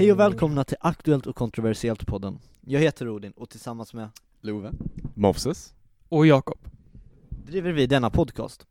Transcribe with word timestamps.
Hej 0.00 0.12
och 0.12 0.18
välkomna 0.18 0.64
till 0.64 0.76
Aktuellt 0.80 1.26
och 1.26 1.36
kontroversiellt-podden. 1.36 2.38
Jag 2.60 2.80
heter 2.80 3.08
Odin 3.08 3.32
och 3.32 3.50
tillsammans 3.50 3.94
med 3.94 4.08
Love. 4.40 4.72
Moses. 5.14 5.74
Och 6.08 6.26
Jakob. 6.26 6.58
driver 7.28 7.72
vi 7.72 7.86
denna 7.86 8.10
podcast. 8.10 8.66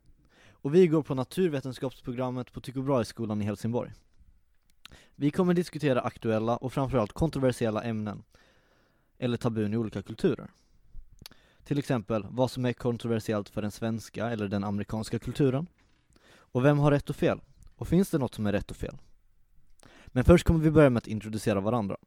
Och 0.52 0.76
vi 0.76 0.88
går 0.88 1.04
på 1.04 1.16
naturvetenskapsprogrammet 1.16 2.52
på 2.52 2.62
Tycho 2.62 2.82
Brahe-skolan 2.82 3.42
i 3.42 3.46
Helsingborg. 3.46 3.92
Vi 5.16 5.32
kommer 5.32 5.54
diskutera 5.54 6.02
aktuella 6.02 6.58
och 6.58 6.74
framförallt 6.74 7.14
kontroversiella 7.14 7.84
ämnen, 7.84 8.24
eller 9.18 9.38
tabun 9.38 9.74
i 9.74 9.78
olika 9.78 10.02
kulturer. 10.02 10.52
Till 11.64 11.80
exempel 11.80 12.26
vad 12.30 12.52
som 12.52 12.66
är 12.66 12.74
kontroversiellt 12.74 13.50
för 13.50 13.62
den 13.62 13.72
svenska 13.72 14.30
eller 14.30 14.48
den 14.48 14.64
amerikanska 14.64 15.20
kulturen. 15.20 15.68
Och 16.36 16.66
vem 16.66 16.80
har 16.80 16.92
rätt 16.92 17.10
och 17.10 17.16
fel? 17.16 17.42
Och 17.76 17.88
finns 17.88 18.10
det 18.10 18.18
något 18.18 18.36
som 18.36 18.48
är 18.48 18.52
rätt 18.52 18.72
och 18.72 18.78
fel? 18.78 18.98
Men 20.12 20.24
först 20.24 20.44
kommer 20.48 20.60
vi 20.60 20.72
börja 20.72 20.90
med 20.90 20.98
att 20.98 21.08
introducera 21.08 21.60
varandra. 21.60 21.98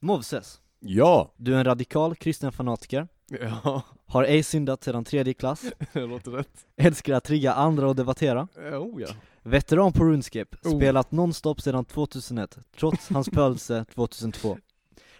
Moses, 0.00 0.60
Ja! 0.80 1.32
du 1.36 1.54
är 1.54 1.58
en 1.58 1.64
radikal 1.64 2.14
kristen 2.16 2.52
fanatiker, 2.52 3.08
Ja, 3.40 3.82
har 4.06 4.24
ej 4.24 4.42
syndat 4.42 4.84
sedan 4.84 5.04
tredje 5.04 5.34
klass, 5.34 5.64
det 5.92 6.06
låter 6.06 6.30
rätt. 6.30 6.66
älskar 6.76 7.14
att 7.14 7.24
trigga 7.24 7.52
andra 7.52 7.88
och 7.88 7.96
debattera, 7.96 8.48
Oh 8.56 9.02
ja. 9.02 9.08
veteran 9.42 9.92
på 9.92 10.04
RuneScape, 10.04 10.56
Oh. 10.64 10.76
spelat 10.76 11.12
nonstop 11.12 11.60
sedan 11.60 11.84
2001, 11.84 12.58
trots 12.78 13.08
hans 13.10 13.28
födelse 13.28 13.84
2002. 13.94 14.58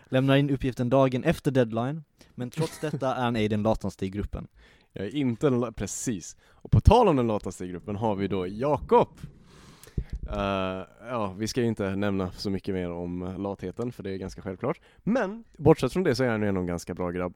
Lämnar 0.05 0.37
in 0.37 0.50
uppgiften 0.50 0.89
dagen 0.91 1.25
efter 1.25 1.50
deadline, 1.50 2.05
men 2.34 2.50
trots 2.50 2.80
detta 2.80 3.14
är 3.14 3.23
han 3.23 3.37
ej 3.37 3.48
den 3.48 3.62
lataste 3.62 4.06
i 4.06 4.11
gruppen. 4.11 4.47
Jag 4.92 5.06
är 5.06 5.14
inte 5.14 5.50
den 5.50 5.73
precis. 5.75 6.37
Och 6.42 6.70
på 6.70 6.80
tal 6.80 7.09
om 7.09 7.16
den 7.16 7.27
lataste 7.27 7.64
i 7.64 7.69
gruppen 7.69 7.97
har 7.97 8.14
vi 8.14 8.28
då 8.28 8.47
Jakob. 8.47 9.09
Eh, 10.29 10.87
ja, 11.09 11.34
vi 11.38 11.48
ska 11.48 11.60
ju 11.60 11.66
inte 11.66 11.97
nämna 11.97 12.30
så 12.30 12.51
mycket 12.51 12.75
mer 12.75 12.91
om 12.91 13.34
latheten, 13.39 13.92
för 13.92 14.03
det 14.03 14.11
är 14.11 14.17
ganska 14.17 14.42
självklart. 14.42 14.81
Men, 14.98 15.44
bortsett 15.58 15.92
från 15.92 16.03
det 16.03 16.14
så 16.14 16.25
är 16.25 16.28
han 16.28 16.42
ju 16.42 16.48
ändå 16.48 16.61
en 16.61 16.67
ganska 16.67 16.94
bra 16.94 17.11
grabb. 17.11 17.34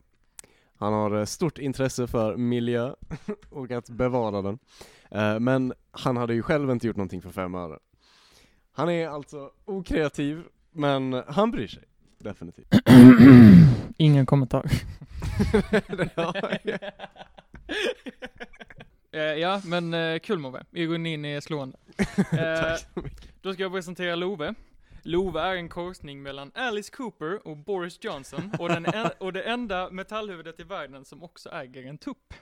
Han 0.76 0.92
har 0.92 1.18
eh, 1.18 1.24
stort 1.24 1.58
intresse 1.58 2.06
för 2.06 2.36
miljö 2.36 2.94
och 3.50 3.70
att 3.70 3.90
bevara 3.90 4.42
den. 4.42 4.58
Eh, 5.10 5.40
men 5.40 5.72
han 5.90 6.16
hade 6.16 6.34
ju 6.34 6.42
själv 6.42 6.70
inte 6.70 6.86
gjort 6.86 6.96
någonting 6.96 7.22
för 7.22 7.30
fem 7.30 7.54
öre. 7.54 7.78
Han 8.72 8.90
är 8.90 9.08
alltså 9.08 9.50
okreativ, 9.64 10.42
men 10.72 11.22
han 11.28 11.50
bryr 11.50 11.66
sig. 11.68 11.82
Definitivt. 12.18 12.74
Ingen 13.96 14.26
kommentar. 14.26 14.64
ja, 19.14 19.20
Eh, 19.20 19.38
ja, 19.38 19.60
men 19.64 19.94
uh, 19.94 20.18
kul 20.18 20.38
Move. 20.38 20.64
Ironin 20.72 21.24
är 21.24 21.40
slående. 21.40 21.78
Eh, 22.32 22.60
Tack 22.60 22.78
så 22.94 23.00
mycket. 23.00 23.42
då 23.42 23.52
ska 23.52 23.62
jag 23.62 23.72
presentera 23.72 24.14
Love. 24.14 24.54
Love 25.02 25.40
är 25.40 25.56
en 25.56 25.68
korsning 25.68 26.22
mellan 26.22 26.52
Alice 26.54 26.92
Cooper 26.92 27.46
och 27.46 27.56
Boris 27.56 27.98
Johnson 28.00 28.52
och, 28.58 28.68
den 28.68 28.86
en, 28.86 29.10
och 29.20 29.32
det 29.32 29.42
enda 29.42 29.90
metallhuvudet 29.90 30.60
i 30.60 30.62
världen 30.62 31.04
som 31.04 31.22
också 31.22 31.48
äger 31.50 31.86
en 31.86 31.98
tupp. 31.98 32.34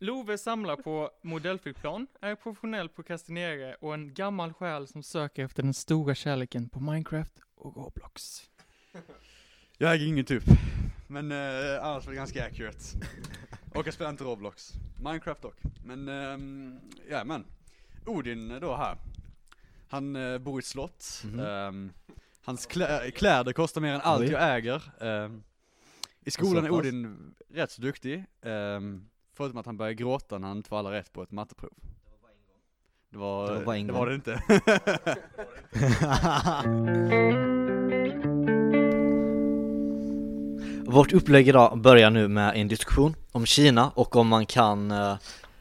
Love 0.00 0.38
samlar 0.38 0.76
på 0.76 1.10
modellflygplan, 1.22 2.06
är 2.20 2.34
professionell 2.34 2.88
prokrastinerare 2.88 3.74
och 3.80 3.94
en 3.94 4.14
gammal 4.14 4.52
själ 4.52 4.86
som 4.86 5.02
söker 5.02 5.44
efter 5.44 5.62
den 5.62 5.74
stora 5.74 6.14
kärleken 6.14 6.68
på 6.68 6.80
Minecraft 6.80 7.32
och 7.54 7.76
Roblox. 7.76 8.42
Jag 9.78 9.94
äger 9.94 10.06
ingen 10.06 10.24
typ. 10.24 10.44
Men 11.06 11.32
eh, 11.32 11.84
annars 11.84 12.04
var 12.04 12.12
det 12.12 12.16
ganska 12.16 12.46
accurate. 12.46 12.78
Och 13.74 13.86
jag 13.86 13.94
spelar 13.94 14.10
inte 14.10 14.24
Roblox. 14.24 14.72
Minecraft 14.98 15.42
dock. 15.42 15.56
Men, 15.84 16.08
ehm, 16.08 16.80
ja 17.10 17.24
men. 17.24 17.44
Odin 18.06 18.58
då 18.60 18.76
här. 18.76 18.96
Han 19.88 20.16
eh, 20.16 20.38
bor 20.38 20.58
i 20.58 20.60
ett 20.60 20.64
slott. 20.64 21.22
Mhm. 21.24 21.40
Ehm, 21.40 21.92
hans 22.44 22.66
klä 22.66 23.10
kläder 23.10 23.52
kostar 23.52 23.80
mer 23.80 23.92
än 23.94 24.00
allt 24.00 24.20
Oj. 24.20 24.30
jag 24.30 24.56
äger. 24.56 24.82
Ehm, 25.00 25.42
I 26.24 26.30
skolan 26.30 26.64
är. 26.64 26.70
Odin 26.70 27.34
rätt 27.50 27.70
så 27.70 27.82
duktig. 27.82 28.24
Um, 28.42 29.08
förutom 29.34 29.58
att 29.58 29.66
han 29.66 29.76
börjar 29.76 29.92
gråta 29.92 30.38
när 30.38 30.48
han 30.48 30.56
inte 30.56 30.68
får 30.68 30.78
alla 30.78 30.92
rätt 30.92 31.12
på 31.12 31.22
ett 31.22 31.30
matteprov. 31.30 31.72
Det 33.10 33.18
var, 33.18 33.54
Det 33.54 33.64
var 33.64 33.76
det 33.76 33.92
var 33.92 34.06
det 34.06 34.14
inte. 34.14 34.42
Vårt 40.90 41.12
upplägg 41.12 41.48
idag 41.48 41.78
börjar 41.78 42.10
nu 42.10 42.28
med 42.28 42.52
en 42.56 42.68
diskussion 42.68 43.16
om 43.32 43.46
Kina 43.46 43.90
och 43.94 44.16
om 44.16 44.28
man 44.28 44.46
kan 44.46 44.90
eh, 44.90 45.14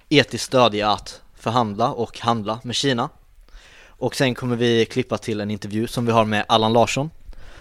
etiskt 0.09 0.43
stödja 0.43 0.91
att 0.91 1.21
förhandla 1.35 1.91
och 1.91 2.19
handla 2.19 2.59
med 2.63 2.75
Kina. 2.75 3.09
Och 3.87 4.16
sen 4.16 4.35
kommer 4.35 4.55
vi 4.55 4.85
klippa 4.85 5.17
till 5.17 5.41
en 5.41 5.51
intervju 5.51 5.87
som 5.87 6.05
vi 6.05 6.11
har 6.11 6.25
med 6.25 6.45
Allan 6.47 6.73
Larsson 6.73 7.09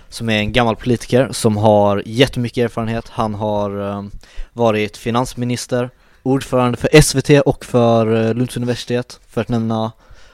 som 0.09 0.31
är 0.31 0.39
en 0.39 0.53
gammal 0.53 0.77
politiker 0.77 1.29
som 1.33 1.57
har 1.57 2.03
jättemycket 2.07 2.65
erfarenhet. 2.65 3.09
Han 3.09 3.35
har 3.35 3.91
eh, 3.91 4.05
varit 4.53 4.97
finansminister, 4.97 5.91
ordförande 6.23 6.79
för 6.79 7.01
SVT 7.03 7.41
och 7.47 7.65
för 7.65 8.27
eh, 8.27 8.35
Lunds 8.35 8.57
universitet 8.57 9.21
för 9.29 9.41
att 9.41 9.49
nämna 9.49 9.93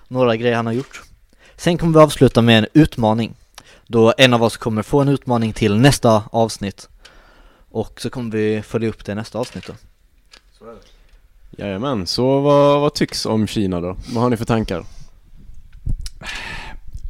några 0.09 0.37
grejer 0.37 0.57
han 0.57 0.67
har 0.67 0.73
gjort. 0.73 1.03
Sen 1.57 1.79
kommer 1.79 1.99
vi 1.99 2.05
avsluta 2.05 2.43
med 2.43 2.59
en 2.59 2.67
utmaning 2.73 3.35
då 3.87 4.15
en 4.19 4.35
av 4.35 4.43
oss 4.43 4.57
kommer 4.57 4.83
få 4.83 5.01
en 5.01 5.09
utmaning 5.09 5.53
till 5.53 5.77
nästa 5.77 6.23
avsnitt 6.33 6.89
och 7.73 8.01
så 8.01 8.11
kommer 8.11 8.31
vi 8.31 8.63
följa 8.63 8.89
upp 8.89 9.05
det 9.05 9.13
i 9.13 9.15
nästa 9.15 9.39
avsnitt 9.39 9.67
då. 9.67 9.75
Jajamän, 11.51 12.07
så 12.07 12.41
vad, 12.41 12.81
vad 12.81 12.95
tycks 12.95 13.27
om 13.27 13.47
Kina 13.47 13.81
då? 13.81 13.97
Vad 14.15 14.23
har 14.23 14.31
ni 14.31 14.37
för 14.37 14.45
tankar? 14.45 14.85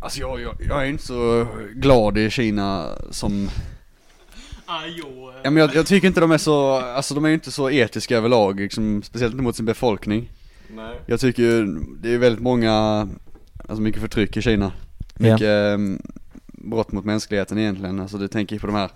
Alltså 0.03 0.21
jag, 0.21 0.41
jag, 0.41 0.57
jag 0.69 0.83
är 0.83 0.87
inte 0.87 1.05
så 1.05 1.47
glad 1.75 2.19
i 2.19 2.31
Kina 2.31 2.89
som 3.11 3.51
Ja 5.43 5.51
men 5.51 5.57
jag, 5.57 5.75
jag 5.75 5.87
tycker 5.87 6.09
inte 6.09 6.21
de 6.21 6.31
är 6.31 6.39
så, 6.39 6.73
alltså 6.73 7.15
de 7.15 7.25
är 7.25 7.29
ju 7.29 7.35
inte 7.35 7.53
så 7.53 7.71
etiska 7.71 8.17
överlag, 8.17 8.61
liksom, 8.61 9.03
speciellt 9.03 9.33
inte 9.33 9.43
mot 9.43 9.57
sin 9.57 9.67
befolkning 9.67 10.31
Nej. 10.77 11.01
Jag 11.07 11.21
tycker 11.21 11.43
ju, 11.43 11.67
det 12.01 12.15
är 12.15 12.19
väldigt 12.19 12.43
många, 12.43 12.73
alltså 13.69 13.83
mycket 13.83 14.01
förtryck 14.01 14.37
i 14.37 14.43
Kina 14.43 14.73
Mycket 15.15 15.43
ehm, 15.43 16.03
brott 16.47 16.93
mot 16.93 17.05
mänskligheten 17.05 17.59
egentligen, 17.59 18.01
alltså 18.01 18.19
du 18.19 18.29
tänker 18.29 18.59
på 18.59 18.67
de 18.67 18.77
här 18.77 18.91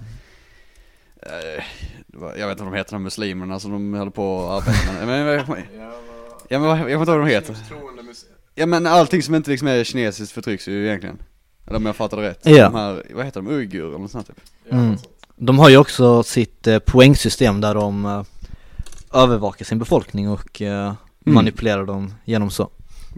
Jag 2.38 2.46
vet 2.46 2.50
inte 2.50 2.64
vad 2.64 2.72
de 2.72 2.74
heter, 2.74 2.92
de 2.92 3.02
muslimerna 3.02 3.60
som 3.60 3.72
de 3.72 3.94
håller 3.94 4.10
på 4.10 4.50
att 4.50 4.68
arbeta 4.68 4.92
med. 4.92 5.06
Men, 5.06 5.46
men, 5.46 5.62
Ja 6.48 6.58
men 6.58 6.68
jag 6.68 6.84
vet 6.84 6.98
inte 6.98 7.10
vad 7.10 7.20
de 7.20 7.26
heter. 7.26 7.56
Ja 8.54 8.66
men 8.66 8.86
allting 8.86 9.22
som 9.22 9.34
inte 9.34 9.50
liksom 9.50 9.68
är 9.68 9.84
kinesiskt 9.84 10.32
förtrycks 10.32 10.68
ju 10.68 10.86
egentligen. 10.86 11.18
Eller 11.66 11.76
om 11.76 11.86
jag 11.86 11.96
fattar 11.96 12.16
det 12.16 12.28
rätt. 12.28 12.40
Ja. 12.42 12.64
De 12.64 12.74
här, 12.74 13.02
vad 13.14 13.24
heter 13.24 13.42
de, 13.42 13.50
uigurer 13.50 13.88
eller 13.88 13.98
något 13.98 14.10
sånt 14.10 14.26
typ. 14.26 14.40
Mm. 14.70 14.96
De 15.36 15.58
har 15.58 15.68
ju 15.68 15.76
också 15.76 16.22
sitt 16.22 16.66
eh, 16.66 16.78
poängsystem 16.78 17.60
där 17.60 17.74
de 17.74 18.04
eh, 18.04 18.22
övervakar 19.12 19.64
sin 19.64 19.78
befolkning 19.78 20.30
och 20.30 20.62
eh, 20.62 20.92
manipulerar 21.24 21.84
dem 21.84 22.14
genom 22.24 22.50
så. 22.50 22.70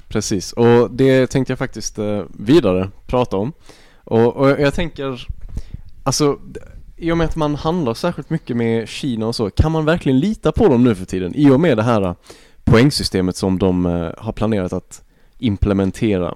Precis, 0.09 0.53
och 0.53 0.91
det 0.91 1.27
tänkte 1.27 1.51
jag 1.51 1.59
faktiskt 1.59 1.99
eh, 1.99 2.23
vidare 2.39 2.91
prata 3.07 3.37
om. 3.37 3.53
Och, 4.05 4.37
och 4.37 4.51
jag 4.51 4.75
tänker, 4.75 5.27
alltså 6.03 6.39
i 6.99 7.13
och 7.13 7.19
med 7.19 7.25
att 7.25 7.37
man 7.37 7.55
handlar 7.55 7.95
särskilt 7.95 8.31
mycket 8.31 8.57
med 8.57 8.89
Kina 8.89 9.27
och 9.27 9.35
så, 9.35 9.51
kan 9.51 9.73
man 9.73 9.85
verkligen 9.85 10.21
lita 10.21 10.53
på 10.53 10.69
dem 10.69 10.85
nu 10.85 10.95
för 10.95 11.05
tiden? 11.05 11.35
I 11.35 11.51
och 11.51 11.61
med 11.61 11.77
det 11.77 11.83
här 11.83 12.03
eh, 12.03 12.15
poängsystemet 12.65 13.37
som 13.37 13.59
de 13.59 13.87
eh, 13.87 14.11
har 14.19 14.33
planerat 14.33 14.73
att 14.73 15.03
implementera. 15.39 16.35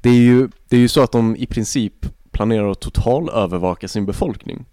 Det 0.00 0.08
är 0.08 0.14
ju, 0.14 0.48
det 0.68 0.76
är 0.76 0.80
ju 0.80 0.88
så 0.88 1.02
att 1.02 1.12
de 1.12 1.36
i 1.36 1.46
princip 1.46 2.06
planerar 2.30 2.70
att 2.70 2.80
totalövervaka 2.80 3.88
sin 3.88 4.06
befolkning. 4.06 4.64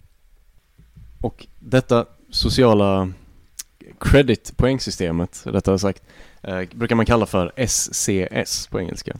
Och 1.21 1.47
detta 1.59 2.05
sociala 2.29 3.11
credit 3.99 4.57
poängsystemet, 4.57 5.41
rättare 5.45 5.79
sagt, 5.79 6.03
eh, 6.41 6.61
brukar 6.73 6.95
man 6.95 7.05
kalla 7.05 7.25
för 7.25 7.51
SCS 7.55 8.67
på 8.67 8.79
engelska. 8.79 9.17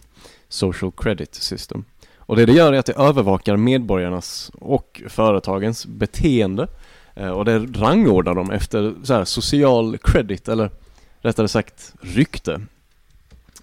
Social 0.49 0.91
Credit 0.91 1.35
System. 1.35 1.85
Och 2.27 2.35
det 2.35 2.45
det 2.45 2.53
gör 2.53 2.73
är 2.73 2.79
att 2.79 2.85
det 2.85 2.93
övervakar 2.93 3.57
medborgarnas 3.57 4.51
och 4.53 5.01
företagens 5.07 5.85
beteende 5.85 6.67
eh, 7.15 7.29
och 7.29 7.45
det 7.45 7.59
rangordnar 7.59 8.35
dem 8.35 8.51
efter 8.51 8.93
så 9.03 9.13
här, 9.13 9.25
social 9.25 9.97
credit 9.97 10.47
eller 10.47 10.71
rättare 11.21 11.47
sagt 11.47 11.93
rykte. 12.01 12.61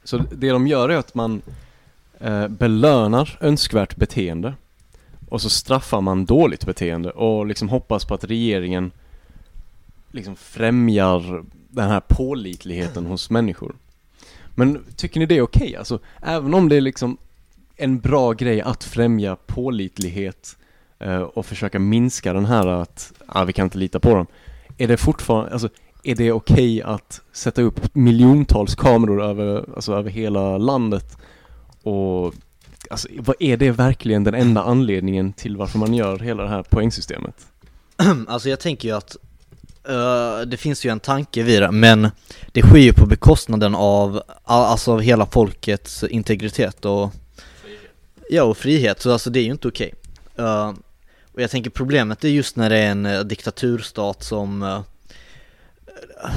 Så 0.05 0.16
det 0.16 0.50
de 0.50 0.66
gör 0.66 0.88
är 0.88 0.96
att 0.96 1.14
man 1.14 1.43
eh, 2.20 2.49
belönar 2.49 3.38
önskvärt 3.40 3.96
beteende 3.96 4.55
och 5.28 5.43
så 5.43 5.50
straffar 5.50 6.00
man 6.00 6.25
dåligt 6.25 6.67
beteende 6.67 7.10
och 7.10 7.46
liksom 7.46 7.69
hoppas 7.69 8.05
på 8.05 8.14
att 8.14 8.25
regeringen 8.25 8.93
liksom 10.10 10.37
främjar 10.37 11.44
den 11.69 11.88
här 11.88 12.00
pålitligheten 12.00 13.06
hos 13.06 13.31
människor. 13.31 13.75
Men 14.55 14.84
tycker 14.96 15.20
ni 15.20 15.26
det 15.26 15.37
är 15.37 15.43
okej? 15.43 15.76
Alltså, 15.76 15.99
även 16.22 16.55
om 16.55 16.69
det 16.69 16.76
är 16.76 16.81
liksom 16.81 17.19
en 17.76 18.00
bra 18.00 18.32
grej 18.32 18.60
att 18.60 18.84
främja 18.84 19.36
pålitlighet 19.36 20.56
eh, 20.98 21.22
och 21.22 21.46
försöka 21.46 21.78
minska 21.78 22.32
den 22.32 22.44
här 22.44 22.66
att 22.66 23.12
ah, 23.26 23.44
vi 23.44 23.52
kan 23.52 23.64
inte 23.64 23.78
lita 23.78 24.00
på 24.00 24.14
dem. 24.14 24.26
Är 24.78 24.88
det 24.88 24.96
fortfarande, 24.96 25.52
alltså 25.52 25.68
är 26.02 26.14
det 26.14 26.32
okej 26.32 26.82
att 26.82 27.20
sätta 27.32 27.62
upp 27.62 27.94
miljontals 27.94 28.74
kameror 28.74 29.22
över, 29.22 29.64
alltså 29.74 29.94
över 29.94 30.10
hela 30.10 30.58
landet 30.58 31.18
och 31.82 32.34
alltså 32.90 33.08
vad 33.18 33.36
är 33.38 33.56
det 33.56 33.70
verkligen 33.70 34.24
den 34.24 34.34
enda 34.34 34.62
anledningen 34.62 35.32
till 35.32 35.56
varför 35.56 35.78
man 35.78 35.94
gör 35.94 36.18
hela 36.18 36.42
det 36.42 36.48
här 36.48 36.62
poängsystemet? 36.62 37.46
Alltså 38.28 38.48
jag 38.48 38.60
tänker 38.60 38.88
ju 38.88 38.94
att 38.94 39.16
uh, 39.88 40.46
det 40.46 40.56
finns 40.56 40.86
ju 40.86 40.90
en 40.90 41.00
tanke 41.00 41.42
vid 41.42 41.62
det, 41.62 41.70
men 41.70 42.08
det 42.52 42.62
sker 42.62 42.78
ju 42.78 42.92
på 42.92 43.06
bekostnaden 43.06 43.74
av, 43.74 44.22
alltså 44.44 44.92
av 44.92 45.00
hela 45.00 45.26
folkets 45.26 46.04
integritet 46.04 46.84
och 46.84 47.12
Ja, 48.34 48.42
och 48.42 48.56
frihet, 48.56 49.00
så 49.00 49.12
alltså 49.12 49.31
det 49.31 49.40
är 49.40 49.44
ju 49.44 49.50
inte 49.50 49.69
okej. 49.69 49.94
Eh, 50.36 50.72
och 51.32 51.42
jag 51.42 51.50
tänker 51.50 51.70
problemet 51.70 52.25
är 52.25 52.28
just 52.28 52.56
när 52.56 52.70
det 52.70 52.76
är 52.76 52.90
en 52.90 53.06
uh, 53.06 53.20
diktaturstat 53.20 54.22
som 54.22 54.62
uh, 54.62 54.81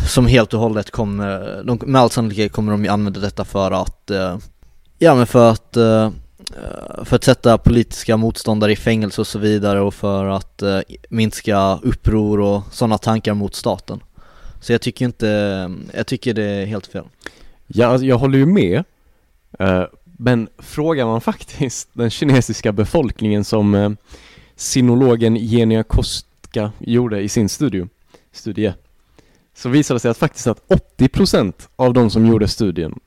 som 0.07 0.27
helt 0.27 0.53
och 0.53 0.59
hållet 0.59 0.91
kommer, 0.91 1.63
de, 1.63 1.79
med 1.85 2.01
all 2.01 2.09
sannolikhet 2.09 2.51
kommer 2.51 2.71
de 2.71 2.83
ju 2.83 2.89
använda 2.89 3.19
detta 3.19 3.45
för 3.45 3.71
att 3.71 4.11
eh, 4.11 4.37
Ja 4.97 5.15
men 5.15 5.27
för 5.27 5.51
att 5.51 5.77
för 7.03 7.15
att 7.15 7.23
sätta 7.23 7.57
politiska 7.57 8.17
motståndare 8.17 8.71
i 8.71 8.75
fängelse 8.75 9.21
och 9.21 9.27
så 9.27 9.39
vidare 9.39 9.81
och 9.81 9.93
för 9.93 10.25
att 10.25 10.61
eh, 10.61 10.79
minska 11.09 11.79
uppror 11.83 12.39
och 12.39 12.63
sådana 12.71 12.97
tankar 12.97 13.33
mot 13.33 13.55
staten. 13.55 13.99
Så 14.61 14.71
jag 14.71 14.81
tycker 14.81 15.05
inte, 15.05 15.71
jag 15.93 16.07
tycker 16.07 16.33
det 16.33 16.43
är 16.43 16.65
helt 16.65 16.87
fel. 16.87 17.05
Ja, 17.67 17.87
alltså, 17.87 18.05
jag 18.05 18.17
håller 18.17 18.37
ju 18.37 18.45
med. 18.45 18.83
Men 20.17 20.49
frågar 20.57 21.05
man 21.05 21.21
faktiskt 21.21 21.89
den 21.93 22.09
kinesiska 22.09 22.71
befolkningen 22.71 23.43
som 23.43 23.75
eh, 23.75 23.89
sinologen 24.55 25.35
Genia 25.35 25.83
Kostka 25.83 26.71
gjorde 26.79 27.21
i 27.21 27.29
sin 27.29 27.49
studio, 27.49 27.89
studie, 28.31 28.73
så 29.53 29.69
visade 29.69 29.95
det 29.95 29.99
sig 29.99 30.11
att 30.11 30.17
faktiskt 30.17 30.47
att 30.47 30.67
80% 30.97 31.53
av 31.75 31.93
de 31.93 32.09
som 32.09 32.25
gjorde 32.25 32.47
studien 32.47 32.99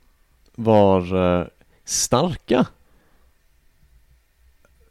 var 0.55 1.01
eh, 1.41 1.47
starka 1.85 2.67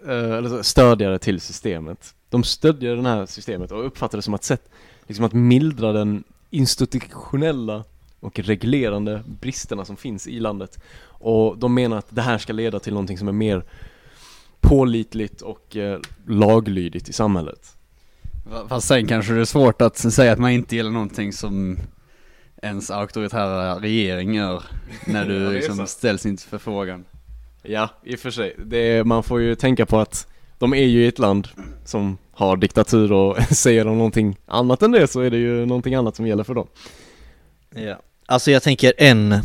eh, 0.07 0.31
eller 0.31 0.63
stödjare 0.63 1.19
till 1.19 1.41
systemet. 1.41 2.15
De 2.29 2.43
stödjer 2.43 2.95
det 2.95 3.09
här 3.09 3.25
systemet 3.25 3.71
och 3.71 3.85
uppfattade 3.85 4.17
det 4.17 4.21
som 4.21 4.33
ett 4.33 4.43
sätt 4.43 4.69
liksom 5.07 5.25
att 5.25 5.33
mildra 5.33 5.91
den 5.91 6.23
institutionella 6.49 7.83
och 8.19 8.39
reglerande 8.39 9.23
bristerna 9.25 9.85
som 9.85 9.97
finns 9.97 10.27
i 10.27 10.39
landet. 10.39 10.79
Och 11.01 11.57
de 11.57 11.73
menar 11.73 11.97
att 11.97 12.07
det 12.09 12.21
här 12.21 12.37
ska 12.37 12.53
leda 12.53 12.79
till 12.79 12.93
någonting 12.93 13.17
som 13.17 13.27
är 13.27 13.31
mer 13.31 13.63
pålitligt 14.59 15.41
och 15.41 15.75
eh, 15.75 15.99
laglydigt 16.27 17.09
i 17.09 17.13
samhället. 17.13 17.75
Fast 18.67 18.87
sen 18.87 19.07
kanske 19.07 19.33
det 19.33 19.41
är 19.41 19.45
svårt 19.45 19.81
att 19.81 19.97
säga 19.97 20.31
att 20.31 20.39
man 20.39 20.51
inte 20.51 20.75
gillar 20.75 20.91
någonting 20.91 21.33
som 21.33 21.77
ens 22.61 22.91
auktoritära 22.91 23.79
regering 23.79 24.33
gör 24.33 24.63
när 25.07 25.21
Ja, 25.29 25.29
du 25.29 25.47
är 25.47 25.53
liksom 25.53 25.87
ställs 25.87 26.25
inför 26.25 26.49
förfrågan. 26.49 27.05
Ja, 27.63 27.89
i 28.03 28.15
och 28.15 28.19
för 28.19 28.31
sig. 28.31 28.55
Är, 28.71 29.03
man 29.03 29.23
får 29.23 29.41
ju 29.41 29.55
tänka 29.55 29.85
på 29.85 29.99
att 29.99 30.27
de 30.57 30.73
är 30.73 30.85
ju 30.85 31.03
i 31.03 31.07
ett 31.07 31.19
land 31.19 31.47
som 31.85 32.17
har 32.31 32.57
diktatur 32.57 33.11
och 33.11 33.41
säger 33.51 33.85
de 33.85 33.97
någonting 33.97 34.37
annat 34.45 34.83
än 34.83 34.91
det 34.91 35.07
så 35.07 35.19
är 35.19 35.29
det 35.29 35.37
ju 35.37 35.65
någonting 35.65 35.95
annat 35.95 36.15
som 36.15 36.27
gäller 36.27 36.43
för 36.43 36.53
dem. 36.53 36.67
Ja. 37.75 38.01
Alltså 38.29 38.51
jag 38.51 38.63
tänker 38.63 38.93
en, 38.97 39.39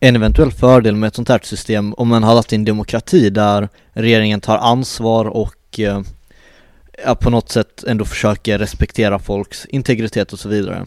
en 0.00 0.16
eventuell 0.16 0.52
fördel 0.52 0.96
med 0.96 1.08
ett 1.08 1.14
sånt 1.14 1.28
här 1.28 1.40
system 1.42 1.94
om 1.94 2.08
man 2.08 2.22
hade 2.22 2.36
haft 2.36 2.52
en 2.52 2.64
demokrati 2.64 3.30
där 3.30 3.68
regeringen 3.92 4.40
tar 4.40 4.58
ansvar 4.58 5.24
och 5.24 5.80
eh, 5.80 6.02
på 7.20 7.30
något 7.30 7.50
sätt 7.50 7.84
ändå 7.84 8.04
försöker 8.04 8.58
respektera 8.58 9.18
folks 9.18 9.66
integritet 9.66 10.32
och 10.32 10.38
så 10.38 10.48
vidare. 10.48 10.86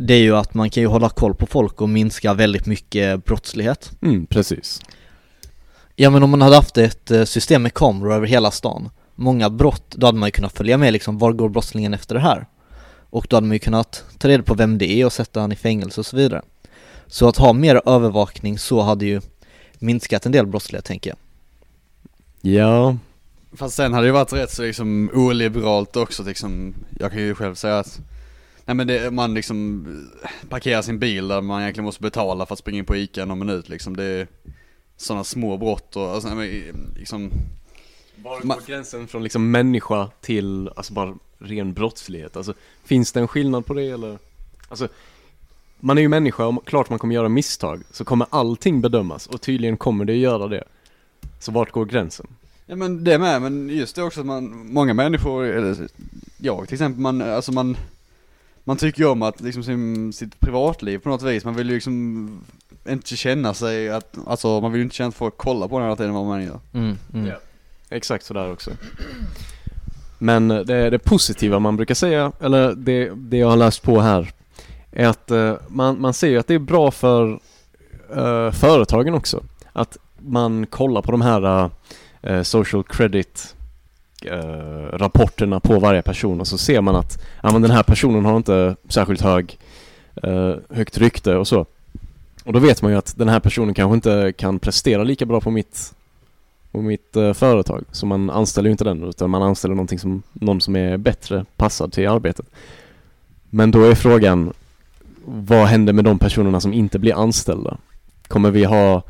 Det 0.00 0.14
är 0.14 0.18
ju 0.18 0.36
att 0.36 0.54
man 0.54 0.70
kan 0.70 0.82
ju 0.82 0.86
hålla 0.86 1.08
koll 1.08 1.34
på 1.34 1.46
folk 1.46 1.80
och 1.80 1.88
minska 1.88 2.34
väldigt 2.34 2.66
mycket 2.66 3.24
brottslighet. 3.24 3.92
Mm, 4.02 4.26
precis. 4.26 4.80
Ja 5.96 6.10
men 6.10 6.22
om 6.22 6.30
man 6.30 6.42
hade 6.42 6.56
haft 6.56 6.78
ett 6.78 7.10
eh, 7.10 7.24
system 7.24 7.62
med 7.62 7.74
kameror 7.74 8.14
över 8.14 8.26
hela 8.26 8.50
stan, 8.50 8.90
många 9.14 9.50
brott, 9.50 9.94
då 9.96 10.06
hade 10.06 10.18
man 10.18 10.26
ju 10.26 10.32
kunnat 10.32 10.56
följa 10.56 10.78
med 10.78 10.92
liksom, 10.92 11.18
var 11.18 11.32
går 11.32 11.48
brottslingen 11.48 11.94
efter 11.94 12.14
det 12.14 12.20
här? 12.20 12.46
Och 13.10 13.26
då 13.28 13.36
hade 13.36 13.46
man 13.46 13.54
ju 13.54 13.58
kunnat 13.58 14.04
ta 14.18 14.28
reda 14.28 14.42
på 14.42 14.54
vem 14.54 14.78
det 14.78 14.90
är 14.90 15.06
och 15.06 15.12
sätta 15.12 15.40
han 15.40 15.52
i 15.52 15.56
fängelse 15.56 16.00
och 16.00 16.06
så 16.06 16.16
vidare. 16.16 16.42
Så 17.10 17.28
att 17.28 17.36
ha 17.36 17.52
mer 17.52 17.80
övervakning 17.86 18.58
så 18.58 18.80
hade 18.80 19.06
ju 19.06 19.20
minskat 19.78 20.26
en 20.26 20.32
del 20.32 20.46
brottslighet 20.46 20.84
tänker 20.84 21.10
jag. 21.10 21.18
Ja, 22.54 22.96
Fast 23.52 23.76
sen 23.76 23.92
hade 23.92 24.04
det 24.04 24.08
ju 24.08 24.12
varit 24.12 24.32
rätt 24.32 24.50
så 24.50 24.62
liksom 24.62 25.10
oliberalt 25.14 25.96
också 25.96 26.22
liksom, 26.22 26.74
jag 26.98 27.12
kan 27.12 27.22
ju 27.22 27.34
själv 27.34 27.54
säga 27.54 27.78
att 27.78 28.00
Nej 28.64 28.74
men 28.74 28.86
det, 28.86 29.10
man 29.10 29.34
liksom 29.34 29.86
parkerar 30.48 30.82
sin 30.82 30.98
bil 30.98 31.28
där 31.28 31.40
man 31.40 31.62
egentligen 31.62 31.84
måste 31.84 32.02
betala 32.02 32.46
för 32.46 32.52
att 32.52 32.58
springa 32.58 32.78
in 32.78 32.84
på 32.84 32.96
Ica 32.96 33.24
någon 33.24 33.38
minut 33.38 33.68
liksom, 33.68 33.96
det 33.96 34.04
är 34.04 34.28
sådana 34.96 35.24
små 35.24 35.56
brott 35.56 35.96
och 35.96 36.10
alltså, 36.10 36.34
nej, 36.34 36.72
men, 36.72 36.94
liksom 36.98 37.30
Var 38.16 38.40
går 38.40 38.66
gränsen 38.66 39.08
från 39.08 39.22
liksom 39.22 39.50
människa 39.50 40.10
till 40.20 40.70
alltså 40.76 40.92
bara 40.92 41.14
ren 41.38 41.72
brottslighet? 41.72 42.36
Alltså, 42.36 42.54
finns 42.84 43.12
det 43.12 43.20
en 43.20 43.28
skillnad 43.28 43.66
på 43.66 43.74
det 43.74 43.90
eller? 43.90 44.18
Alltså, 44.68 44.88
man 45.80 45.98
är 45.98 46.02
ju 46.02 46.08
människa 46.08 46.46
och 46.46 46.66
klart 46.66 46.90
man 46.90 46.98
kommer 46.98 47.14
göra 47.14 47.28
misstag, 47.28 47.82
så 47.90 48.04
kommer 48.04 48.26
allting 48.30 48.80
bedömas 48.80 49.26
och 49.26 49.40
tydligen 49.40 49.76
kommer 49.76 50.04
det 50.04 50.16
göra 50.16 50.48
det. 50.48 50.64
Så 51.38 51.52
vart 51.52 51.70
går 51.70 51.84
gränsen? 51.84 52.26
Ja 52.66 52.76
men 52.76 53.04
det 53.04 53.18
med, 53.18 53.42
men 53.42 53.68
just 53.68 53.96
det 53.96 54.02
också 54.02 54.20
att 54.20 54.26
man, 54.26 54.72
många 54.72 54.94
människor, 54.94 55.44
eller 55.44 55.88
jag 56.38 56.66
till 56.68 56.74
exempel, 56.74 57.00
man, 57.00 57.22
alltså 57.22 57.52
man 57.52 57.76
Man 58.64 58.76
tycker 58.76 59.02
ju 59.02 59.08
om 59.08 59.22
att 59.22 59.40
liksom 59.40 59.62
sin, 59.64 60.12
sitt 60.12 60.40
privatliv 60.40 60.98
på 60.98 61.08
något 61.08 61.22
vis, 61.22 61.44
man 61.44 61.54
vill 61.54 61.68
ju 61.68 61.74
liksom 61.74 62.44
inte 62.88 63.16
känna 63.16 63.54
sig 63.54 63.90
att, 63.90 64.16
alltså 64.26 64.60
man 64.60 64.72
vill 64.72 64.78
ju 64.78 64.84
inte 64.84 64.96
känna 64.96 65.08
att 65.08 65.14
folk 65.14 65.36
kollar 65.36 65.68
på 65.68 65.76
en 65.76 65.82
hela 65.82 65.96
tiden 65.96 66.14
vad 66.14 66.26
man 66.26 66.44
gör. 66.44 66.60
Mm, 66.72 66.96
mm. 67.14 67.26
Ja. 67.26 67.34
Exakt 67.88 68.24
sådär 68.24 68.52
också. 68.52 68.70
Men 70.18 70.50
eh, 70.50 70.60
det, 70.60 70.90
det 70.90 70.98
positiva 70.98 71.58
man 71.58 71.76
brukar 71.76 71.94
säga, 71.94 72.32
eller 72.40 72.74
det, 72.74 73.10
det 73.14 73.36
jag 73.36 73.48
har 73.48 73.56
läst 73.56 73.82
på 73.82 74.00
här, 74.00 74.32
är 74.92 75.06
att 75.06 75.30
eh, 75.30 75.54
man, 75.68 76.00
man 76.00 76.14
ser 76.14 76.28
ju 76.28 76.38
att 76.38 76.46
det 76.46 76.54
är 76.54 76.58
bra 76.58 76.90
för 76.90 77.40
uh, 78.16 78.50
företagen 78.50 79.14
också. 79.14 79.42
Att 79.72 79.96
man 80.18 80.66
kollar 80.66 81.02
på 81.02 81.10
de 81.10 81.20
här 81.20 81.70
uh, 82.28 82.42
social 82.42 82.84
credit-rapporterna 82.84 85.60
på 85.60 85.80
varje 85.80 86.02
person 86.02 86.40
och 86.40 86.46
så 86.46 86.58
ser 86.58 86.80
man 86.80 86.96
att 86.96 87.22
ja, 87.42 87.52
men 87.52 87.62
den 87.62 87.70
här 87.70 87.82
personen 87.82 88.24
har 88.24 88.36
inte 88.36 88.76
särskilt 88.88 89.20
hög, 89.20 89.58
högt 90.70 90.98
rykte 90.98 91.36
och 91.36 91.48
så. 91.48 91.66
Och 92.44 92.52
då 92.52 92.58
vet 92.58 92.82
man 92.82 92.92
ju 92.92 92.98
att 92.98 93.16
den 93.16 93.28
här 93.28 93.40
personen 93.40 93.74
kanske 93.74 93.94
inte 93.94 94.32
kan 94.36 94.58
prestera 94.58 95.04
lika 95.04 95.26
bra 95.26 95.40
på 95.40 95.50
mitt 95.50 95.94
på 96.72 96.82
mitt 96.82 97.16
företag. 97.34 97.84
Så 97.90 98.06
man 98.06 98.30
anställer 98.30 98.68
ju 98.68 98.72
inte 98.72 98.84
den 98.84 99.04
utan 99.04 99.30
man 99.30 99.42
anställer 99.42 99.74
någonting 99.74 99.98
som, 99.98 100.22
någon 100.32 100.60
som 100.60 100.76
är 100.76 100.96
bättre 100.96 101.44
passad 101.56 101.92
till 101.92 102.08
arbetet. 102.08 102.46
Men 103.50 103.70
då 103.70 103.82
är 103.82 103.94
frågan, 103.94 104.52
vad 105.24 105.66
händer 105.66 105.92
med 105.92 106.04
de 106.04 106.18
personerna 106.18 106.60
som 106.60 106.72
inte 106.72 106.98
blir 106.98 107.14
anställda? 107.14 107.78
Kommer 108.28 108.50
vi 108.50 108.64
ha 108.64 109.02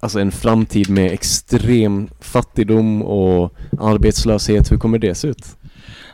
alltså 0.00 0.20
en 0.20 0.32
framtid 0.32 0.90
med 0.90 1.12
extrem 1.12 2.08
fattigdom 2.20 3.02
och 3.02 3.54
arbetslöshet? 3.80 4.72
Hur 4.72 4.78
kommer 4.78 4.98
det 4.98 5.14
se 5.14 5.28
ut? 5.28 5.56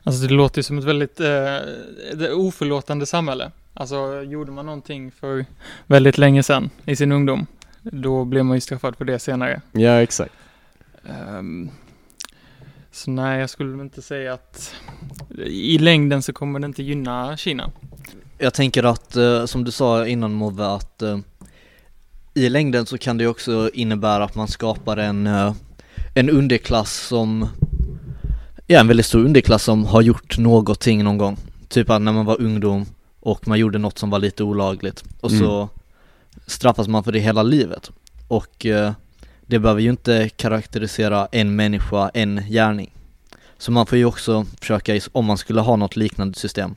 Alltså 0.03 0.27
det 0.27 0.35
låter 0.35 0.59
ju 0.59 0.63
som 0.63 0.79
ett 0.79 0.85
väldigt 0.85 1.21
eh, 1.21 2.39
oförlåtande 2.39 3.07
samhälle. 3.07 3.51
Alltså 3.75 4.23
gjorde 4.23 4.53
man 4.53 4.67
någonting 4.67 5.11
för 5.11 5.45
väldigt 5.87 6.19
länge 6.19 6.43
sedan 6.43 6.71
i 6.85 6.97
sin 6.97 7.13
ungdom, 7.13 7.47
då 7.83 8.25
blev 8.25 8.45
man 8.45 8.57
ju 8.57 8.61
straffad 8.61 8.97
för 8.97 9.05
det 9.05 9.19
senare. 9.19 9.61
Ja, 9.73 10.03
exakt. 10.03 10.35
Ehm, 11.09 11.71
så 12.93 13.11
nej, 13.11 13.41
jag 13.41 13.51
skulle 13.51 13.83
inte 13.83 14.03
säga 14.03 14.33
att 14.33 14.75
i 15.47 15.79
längden 15.79 16.23
så 16.23 16.33
kommer 16.33 16.61
det 16.61 16.67
inte 16.67 16.83
gynna 16.83 17.37
Kina. 17.37 17.71
Jag 18.39 18.55
tänker 18.55 18.83
att, 18.83 19.17
eh, 19.17 19.47
som 19.47 19.65
du 19.65 19.71
sa 19.71 20.07
innan 20.07 20.33
Move, 20.33 20.67
att 20.67 21.03
eh, 21.03 21.19
i 22.35 22.49
längden 22.49 22.87
så 22.87 22.99
kan 22.99 23.19
det 23.19 23.27
också 23.27 23.71
innebära 23.73 24.25
att 24.25 24.35
man 24.35 24.49
skapar 24.49 24.97
en, 24.97 25.27
eh, 25.27 25.55
en 26.15 26.31
underklass 26.31 26.93
som, 26.95 27.49
ja 28.67 28.81
en 28.81 28.89
väldigt 28.89 29.07
stor 29.07 29.25
underklass 29.25 29.63
som 29.63 29.87
har 29.87 30.03
gjort 30.03 30.39
någonting 30.39 31.05
någon 31.05 31.19
gång. 31.19 31.37
Typ 31.69 31.91
att 31.91 32.03
när 32.03 32.13
man 32.13 32.27
var 32.27 32.41
ungdom 32.41 32.87
och 33.21 33.49
man 33.49 33.59
gjorde 33.59 33.79
något 33.79 33.99
som 33.99 34.11
var 34.11 34.19
lite 34.19 34.45
olagligt 34.45 35.05
och 35.21 35.31
så 35.31 35.69
straffas 36.47 36.89
man 36.89 37.05
för 37.05 37.13
det 37.13 37.19
hela 37.21 37.43
livet. 37.43 37.91
Och 38.29 38.67
det 39.47 39.59
behöver 39.59 39.81
ju 39.81 39.91
inte 39.91 40.29
karaktärisera 40.29 41.29
en 41.33 41.57
människa, 41.57 42.11
en 42.15 42.41
gärning. 42.49 42.91
Så 43.59 43.73
man 43.73 43.87
får 43.87 43.99
ju 43.99 44.05
också 44.05 44.47
försöka, 44.61 45.01
om 45.13 45.25
man 45.25 45.39
skulle 45.39 45.61
ha 45.61 45.77
något 45.77 45.97
liknande 45.97 46.39
system, 46.39 46.75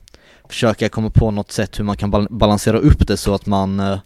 försöka 0.50 0.90
komma 0.90 1.10
på 1.10 1.32
något 1.32 1.52
sätt 1.52 1.80
hur 1.80 1.84
man 1.84 1.98
kan 1.98 2.12
bal- 2.14 2.28
balansera 2.30 2.78
upp 2.78 3.08
det 3.08 3.18
så 3.18 3.34
att 3.34 3.46
man 3.46 3.80
eh, 3.80 4.00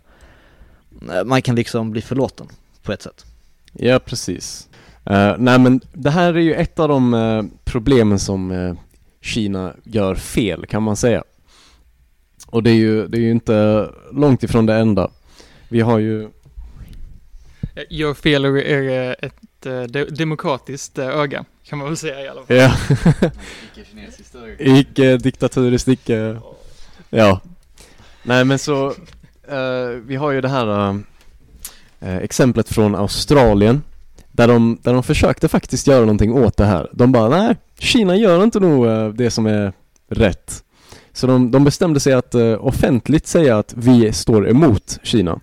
man 1.25 1.41
kan 1.41 1.55
liksom 1.55 1.91
bli 1.91 2.01
förlåten 2.01 2.47
på 2.83 2.91
ett 2.91 3.01
sätt. 3.01 3.25
Ja, 3.73 3.99
precis. 3.99 4.67
Eh, 5.05 5.35
nej 5.37 5.59
men 5.59 5.81
det 5.93 6.09
här 6.09 6.33
är 6.33 6.39
ju 6.39 6.53
ett 6.53 6.79
av 6.79 6.89
de 6.89 7.13
eh, 7.13 7.43
problemen 7.63 8.19
som 8.19 8.51
eh, 8.51 8.73
Kina 9.21 9.73
gör 9.83 10.15
fel 10.15 10.65
kan 10.65 10.83
man 10.83 10.95
säga. 10.95 11.23
Och 12.47 12.63
det 12.63 12.69
är 12.69 12.75
ju, 12.75 13.07
det 13.07 13.17
är 13.17 13.21
ju 13.21 13.31
inte 13.31 13.89
långt 14.11 14.43
ifrån 14.43 14.65
det 14.65 14.75
enda. 14.75 15.09
Vi 15.69 15.81
har 15.81 15.99
ju 15.99 16.29
Eh, 17.75 17.83
Gör 17.89 18.13
fel 18.13 18.45
ur 18.45 18.57
ur 18.57 19.15
ett 19.61 19.65
eh, 19.65 19.81
de- 19.81 20.03
demokratiskt 20.05 20.97
eh, 20.97 21.07
öga, 21.07 21.45
kan 21.63 21.79
man 21.79 21.87
väl 21.87 21.97
säga 21.97 22.21
i 22.21 22.27
alla 22.27 22.41
fall. 22.43 22.57
Ja. 22.57 22.73
Icke 24.59 25.17
diktaturiskt, 25.17 25.87
icke... 25.87 26.37
Ja. 27.09 27.41
Nej 28.23 28.45
men 28.45 28.59
så, 28.59 28.87
eh, 29.47 29.87
vi 30.05 30.15
har 30.15 30.31
ju 30.31 30.41
det 30.41 30.49
här 30.49 30.99
eh, 31.99 32.17
exemplet 32.17 32.69
från 32.69 32.95
Australien 32.95 33.83
där 34.31 34.47
de, 34.47 34.77
där 34.81 34.93
de 34.93 35.03
försökte 35.03 35.47
faktiskt 35.47 35.87
göra 35.87 35.99
någonting 35.99 36.33
åt 36.33 36.57
det 36.57 36.65
här. 36.65 36.89
De 36.93 37.11
bara, 37.11 37.29
nej, 37.29 37.55
Kina 37.79 38.15
gör 38.15 38.43
inte 38.43 38.59
nog 38.59 38.87
eh, 38.87 39.09
det 39.09 39.31
som 39.31 39.45
är 39.45 39.73
rätt. 40.09 40.63
Så 41.13 41.27
de, 41.27 41.51
de 41.51 41.63
bestämde 41.63 41.99
sig 41.99 42.13
att 42.13 42.35
offentligt 42.59 43.27
säga 43.27 43.57
att 43.57 43.73
vi 43.77 44.13
står 44.13 44.49
emot 44.49 44.99
Kina. 45.03 45.39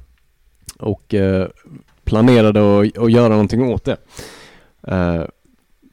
Och 0.79 1.15
planerade 2.09 2.61
att, 2.61 2.99
att 2.99 3.13
göra 3.13 3.29
någonting 3.29 3.73
åt 3.73 3.85
det. 3.85 3.97
Uh, 4.93 5.25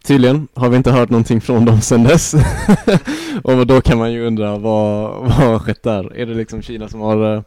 tydligen 0.04 0.48
har 0.54 0.70
vi 0.70 0.78
inte 0.78 0.92
hört 0.92 1.10
någonting 1.10 1.42
från 1.42 1.66
dem 1.66 1.82
sedan 1.82 2.04
dess. 2.04 2.36
och 3.44 3.68
då 3.68 3.82
kan 3.82 3.98
man 3.98 4.14
ju 4.14 4.28
undra 4.28 4.58
vad, 4.58 5.12
vad 5.22 5.32
har 5.32 5.60
skett 5.60 5.84
där? 5.84 6.16
Är 6.16 6.26
det 6.26 6.34
liksom 6.34 6.62
Kina 6.62 6.90
som 6.90 7.02
har 7.02 7.36
uh, 7.36 7.42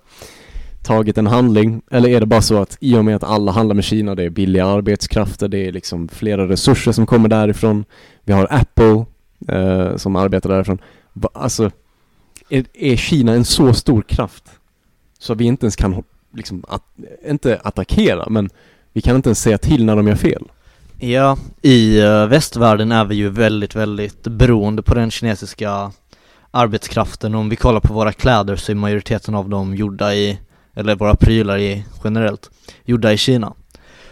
tagit 0.83 1.19
en 1.19 1.27
handling? 1.27 1.83
Eller 1.91 2.09
är 2.09 2.21
det 2.21 2.27
bara 2.27 2.43
så 2.43 2.63
att 2.63 2.77
i 2.81 2.97
och 2.97 3.05
med 3.05 3.17
att 3.17 3.25
alla 3.25 3.53
handlar 3.53 3.75
med 3.75 3.85
Kina, 3.85 4.15
det 4.15 4.23
är 4.23 4.31
billiga 4.31 4.67
arbetskrafter, 4.67 5.49
det 5.49 5.67
är 5.67 5.73
liksom 5.73 6.09
flera 6.09 6.49
resurser 6.49 6.93
som 6.93 7.07
kommer 7.07 7.29
därifrån. 7.29 7.85
Vi 8.25 8.33
har 8.33 8.47
Apple 8.51 9.05
uh, 9.53 9.97
som 9.97 10.17
arbetar 10.17 10.51
därifrån. 10.51 10.79
Va, 11.13 11.29
alltså, 11.35 11.71
är, 12.49 12.65
är 12.75 12.97
Kina 12.97 13.33
en 13.33 13.45
så 13.45 13.75
stor 13.75 14.03
kraft 14.03 14.45
så 15.19 15.35
vi 15.35 15.45
inte 15.45 15.65
ens 15.65 15.77
kan 15.77 15.95
liksom, 16.35 16.65
att, 16.69 16.83
inte 17.27 17.61
attackera, 17.65 18.29
men 18.29 18.51
vi 18.93 19.01
kan 19.01 19.17
inte 19.17 19.29
ens 19.29 19.41
säga 19.41 19.59
till 19.59 19.85
när 19.85 19.97
de 19.97 20.09
gör 20.09 20.15
fel. 20.15 20.45
Ja, 21.01 21.37
i 21.63 22.01
eh, 22.01 22.27
västvärlden 22.27 22.93
är 22.93 23.05
vi 23.05 23.15
ju 23.15 23.29
väldigt, 23.29 23.75
väldigt 23.75 24.23
beroende 24.23 24.83
på 24.83 24.95
den 24.95 25.11
kinesiska 25.11 25.93
arbetskraften. 26.51 27.35
Om 27.35 27.49
vi 27.49 27.57
kollar 27.57 27.81
på 27.81 27.95
våra 27.95 28.13
kläder 28.13 28.57
så 28.57 28.73
är 28.73 28.77
majoriteten 28.77 29.35
av 29.35 29.49
dem 29.49 29.75
gjorda 29.75 30.15
i, 30.15 30.39
eller 30.75 30.97
våra 30.97 31.15
prylar 31.15 31.59
i 31.59 31.85
generellt, 32.05 32.51
gjorda 32.85 33.13
i 33.13 33.17
Kina. 33.17 33.55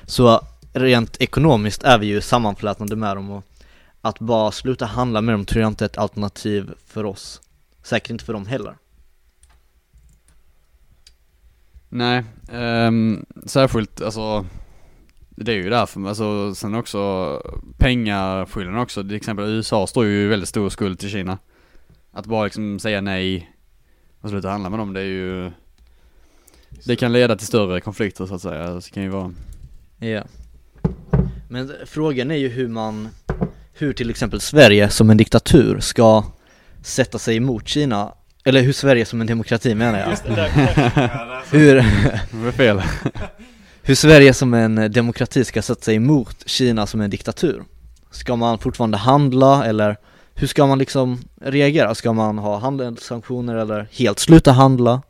Så 0.04 0.40
rent 0.72 1.16
ekonomiskt 1.20 1.82
är 1.82 1.98
vi 1.98 2.06
ju 2.06 2.20
sammanflätade 2.20 2.96
med 2.96 3.16
dem 3.16 3.30
och 3.30 3.44
att 4.00 4.18
bara 4.18 4.52
sluta 4.52 4.86
handla 4.86 5.20
med 5.20 5.34
dem 5.34 5.44
tror 5.44 5.62
jag 5.62 5.70
inte 5.70 5.84
är 5.84 5.86
ett 5.86 5.98
alternativ 5.98 6.70
för 6.86 7.04
oss. 7.04 7.40
Säkert 7.82 8.10
inte 8.10 8.24
för 8.24 8.32
dem 8.32 8.46
heller. 8.46 8.74
Nej, 11.88 12.24
um, 12.52 13.26
särskilt 13.46 14.02
alltså 14.02 14.46
det 15.36 15.52
är 15.52 15.56
ju 15.56 15.70
därför, 15.70 16.08
alltså 16.08 16.54
sen 16.54 16.74
också 16.74 17.42
pengaskillnaden 17.78 18.80
också, 18.80 19.02
till 19.02 19.14
exempel 19.14 19.44
USA 19.44 19.86
står 19.86 20.04
ju 20.04 20.24
i 20.24 20.26
väldigt 20.26 20.48
stor 20.48 20.68
skuld 20.68 20.98
till 20.98 21.10
Kina. 21.10 21.38
Att 22.12 22.26
bara 22.26 22.44
liksom 22.44 22.78
säga 22.78 23.00
nej 23.00 23.52
och 24.20 24.30
sluta 24.30 24.50
handla 24.50 24.70
med 24.70 24.78
dem, 24.78 24.92
det 24.92 25.00
är 25.00 25.04
ju 25.04 25.50
Det 26.84 26.96
kan 26.96 27.12
leda 27.12 27.36
till 27.36 27.46
större 27.46 27.80
konflikter 27.80 28.26
så 28.26 28.34
att 28.34 28.42
säga, 28.42 28.70
det 28.70 28.90
kan 28.90 29.02
ju 29.02 29.08
vara 29.08 29.32
Ja. 29.98 30.22
Men 31.48 31.72
frågan 31.86 32.30
är 32.30 32.36
ju 32.36 32.48
hur 32.48 32.68
man, 32.68 33.08
hur 33.72 33.92
till 33.92 34.10
exempel 34.10 34.40
Sverige 34.40 34.90
som 34.90 35.10
en 35.10 35.16
diktatur 35.16 35.80
ska 35.80 36.24
sätta 36.82 37.18
sig 37.18 37.36
emot 37.36 37.68
Kina, 37.68 38.14
eller 38.46 38.60
hur 38.62 38.72
Sverige 38.72 39.04
som 39.04 39.20
en 39.20 39.26
demokrati 39.26 39.74
menar 39.74 39.98
jag. 39.98 40.10
Just 40.10 40.24
det, 40.24 40.34
där, 40.34 40.50
där. 40.56 41.42
Hur, 41.50 41.74
Det 42.46 42.52
fel. 42.52 42.82
hur 43.82 43.94
Sverige 43.94 44.34
som 44.34 44.54
en 44.54 44.92
demokrati 44.92 45.44
ska 45.44 45.62
sätta 45.62 45.80
sig 45.80 45.94
emot 45.94 46.42
Kina 46.48 46.86
som 46.86 47.00
en 47.00 47.10
diktatur. 47.10 47.62
Ska 48.10 48.36
man 48.36 48.58
fortfarande 48.58 48.96
handla 48.96 49.64
eller 49.66 49.96
hur 50.34 50.46
ska 50.46 50.66
man 50.66 50.78
liksom 50.78 51.18
reagera? 51.40 51.94
Ska 51.94 52.12
man 52.12 52.38
ha 52.38 52.58
handelssanktioner 52.58 53.54
eller 53.56 53.88
helt 53.92 54.18
sluta 54.18 54.52
handla? 54.52 55.02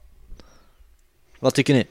Vad 1.41 1.55
tycker 1.55 1.75
ni? 1.75 1.87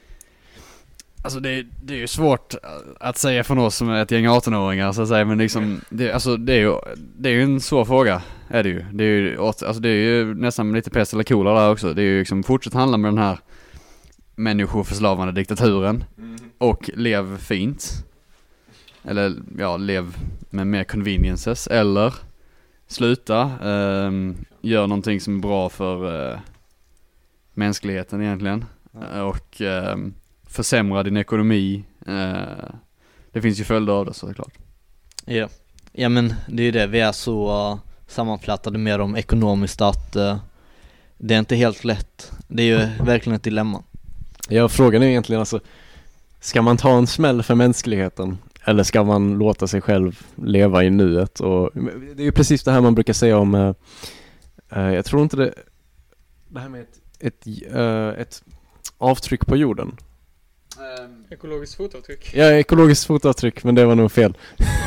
Alltså 1.22 1.40
det, 1.40 1.50
är- 1.50 1.66
det 1.82 1.94
är 1.94 1.98
ju 1.98 2.06
svårt 2.06 2.54
att 3.00 3.18
säga 3.18 3.44
från 3.44 3.58
oss 3.58 3.76
som 3.76 3.88
är 3.90 4.02
ett 4.02 4.10
gäng 4.10 4.26
18-åringar 4.26 4.92
så 4.92 5.02
att 5.02 5.08
säga, 5.08 5.24
men 5.24 5.38
liksom, 5.38 5.80
det, 5.90 6.12
alltså 6.12 6.36
det 6.36 6.52
är 6.52 6.58
ju, 6.60 6.74
det 6.96 7.28
är 7.28 7.32
ju 7.32 7.42
en 7.42 7.60
svår 7.60 7.84
fråga, 7.84 8.22
är 8.48 8.62
det 8.62 8.68
ju. 8.68 8.84
Det 8.92 9.04
är 9.04 9.08
ju, 9.08 9.38
alltså 9.40 9.72
det 9.72 9.88
är 9.88 9.94
ju 9.94 10.34
nästan 10.34 10.72
lite 10.72 10.90
pest 10.90 11.12
eller 11.12 11.24
kolera 11.24 11.60
där 11.60 11.70
också. 11.70 11.94
Det 11.94 12.02
är 12.02 12.06
ju 12.06 12.18
liksom, 12.18 12.42
fortsätt 12.42 12.74
handla 12.74 12.96
med 12.96 13.08
den 13.08 13.18
här 13.18 13.38
människoförslavande 14.34 15.32
diktaturen 15.32 16.04
och 16.58 16.90
lev 16.94 17.38
fint. 17.38 18.04
Eller 19.04 19.34
ja, 19.58 19.76
lev 19.76 20.16
med 20.50 20.66
mer 20.66 20.84
conveniences, 20.84 21.66
eller 21.66 22.14
sluta, 22.86 23.42
ehm, 23.42 24.36
gör 24.60 24.86
någonting 24.86 25.20
som 25.20 25.36
är 25.36 25.40
bra 25.40 25.68
för 25.68 26.30
eh, 26.32 26.38
mänskligheten 27.54 28.22
egentligen. 28.22 28.64
Och 29.22 29.60
ehm, 29.60 30.14
försämra 30.48 31.02
din 31.02 31.16
ekonomi. 31.16 31.84
Eh, 32.06 32.74
det 33.32 33.42
finns 33.42 33.60
ju 33.60 33.64
följder 33.64 33.92
av 33.92 34.06
det 34.06 34.14
såklart. 34.14 34.52
Ja, 35.24 35.48
ja 35.92 36.08
men 36.08 36.34
det 36.48 36.62
är 36.62 36.64
ju 36.64 36.70
det, 36.70 36.86
vi 36.86 37.00
är 37.00 37.12
så 37.12 37.70
uh, 37.72 37.78
sammanflätade 38.06 38.78
med 38.78 38.98
dem 38.98 39.16
ekonomiskt 39.16 39.80
att 39.80 40.16
uh, 40.16 40.36
det 41.18 41.34
är 41.34 41.38
inte 41.38 41.56
helt 41.56 41.84
lätt. 41.84 42.32
Det 42.48 42.62
är 42.62 42.66
ju 42.66 43.04
verkligen 43.04 43.36
ett 43.36 43.42
dilemma. 43.42 43.82
Ja, 44.48 44.68
frågan 44.68 45.02
är 45.02 45.06
egentligen 45.06 45.40
alltså 45.40 45.60
Ska 46.40 46.62
man 46.62 46.76
ta 46.76 46.98
en 46.98 47.06
smäll 47.06 47.42
för 47.42 47.54
mänskligheten? 47.54 48.38
Eller 48.64 48.82
ska 48.82 49.04
man 49.04 49.38
låta 49.38 49.66
sig 49.66 49.80
själv 49.80 50.26
leva 50.34 50.84
i 50.84 50.90
nuet? 50.90 51.40
Och 51.40 51.70
det 52.16 52.22
är 52.22 52.24
ju 52.24 52.32
precis 52.32 52.62
det 52.64 52.70
här 52.70 52.80
man 52.80 52.94
brukar 52.94 53.12
säga 53.12 53.38
om 53.38 53.54
eh, 53.54 53.74
eh 54.70 54.94
Jag 54.94 55.04
tror 55.04 55.22
inte 55.22 55.36
det 55.36 55.54
Det 56.48 56.60
här 56.60 56.68
med 56.68 56.80
ett, 56.80 57.00
ett, 57.18 57.46
eh, 57.74 58.08
ett 58.08 58.42
avtryck 58.98 59.46
på 59.46 59.56
jorden 59.56 59.96
Ekologiskt 61.30 61.76
fotavtryck. 61.76 62.30
Ja, 62.34 62.44
ekologiskt 62.52 63.06
fotavtryck, 63.06 63.64
men 63.64 63.74
det 63.74 63.84
var 63.84 63.94
nog 63.94 64.12
fel. 64.12 64.36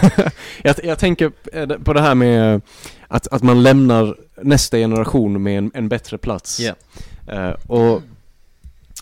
Jag, 0.63 0.75
jag 0.84 1.00
tänker 1.00 1.31
eh, 1.53 1.67
på 1.67 1.93
det 1.93 2.01
här 2.01 2.15
med 2.15 2.62
att, 3.08 3.27
att 3.27 3.43
man 3.43 3.63
lämnar 3.63 4.17
nästa 4.41 4.77
generation 4.77 5.43
med 5.43 5.58
en, 5.58 5.72
en 5.74 5.89
bättre 5.89 6.17
plats. 6.17 6.60
Ja. 6.60 6.74
Eh, 7.34 7.55
och 7.67 8.01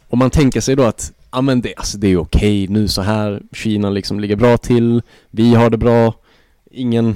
om 0.07 0.19
man 0.19 0.29
tänker 0.29 0.61
sig 0.61 0.75
då 0.75 0.83
att 0.83 1.13
ja 1.31 1.41
men 1.41 1.61
det, 1.61 1.73
alltså 1.77 1.97
det 1.97 2.07
är 2.07 2.17
okej 2.17 2.67
nu 2.67 2.87
så 2.87 3.01
här. 3.01 3.41
Kina 3.51 3.89
liksom 3.89 4.19
ligger 4.19 4.35
bra 4.35 4.57
till. 4.57 5.01
Vi 5.29 5.55
har 5.55 5.69
det 5.69 5.77
bra. 5.77 6.13
Ingen 6.71 7.15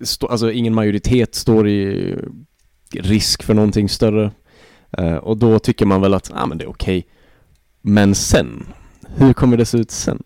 stå, 0.00 0.26
Alltså 0.26 0.52
ingen 0.52 0.74
majoritet 0.74 1.34
står 1.34 1.68
i 1.68 2.14
risk 2.92 3.42
för 3.42 3.54
någonting 3.54 3.88
större. 3.88 4.30
Eh, 4.98 5.14
Och 5.14 5.36
då 5.36 5.58
tycker 5.58 5.86
man 5.86 6.00
väl 6.00 6.14
att 6.14 6.30
ja 6.34 6.46
men 6.46 6.58
det 6.58 6.64
är 6.64 6.68
okej 6.70 7.06
men 7.88 8.14
sen 8.14 8.66
Hur 9.16 9.32
kommer 9.32 9.56
det 9.56 9.64
se 9.64 9.78
ut 9.78 9.90
sen? 9.90 10.22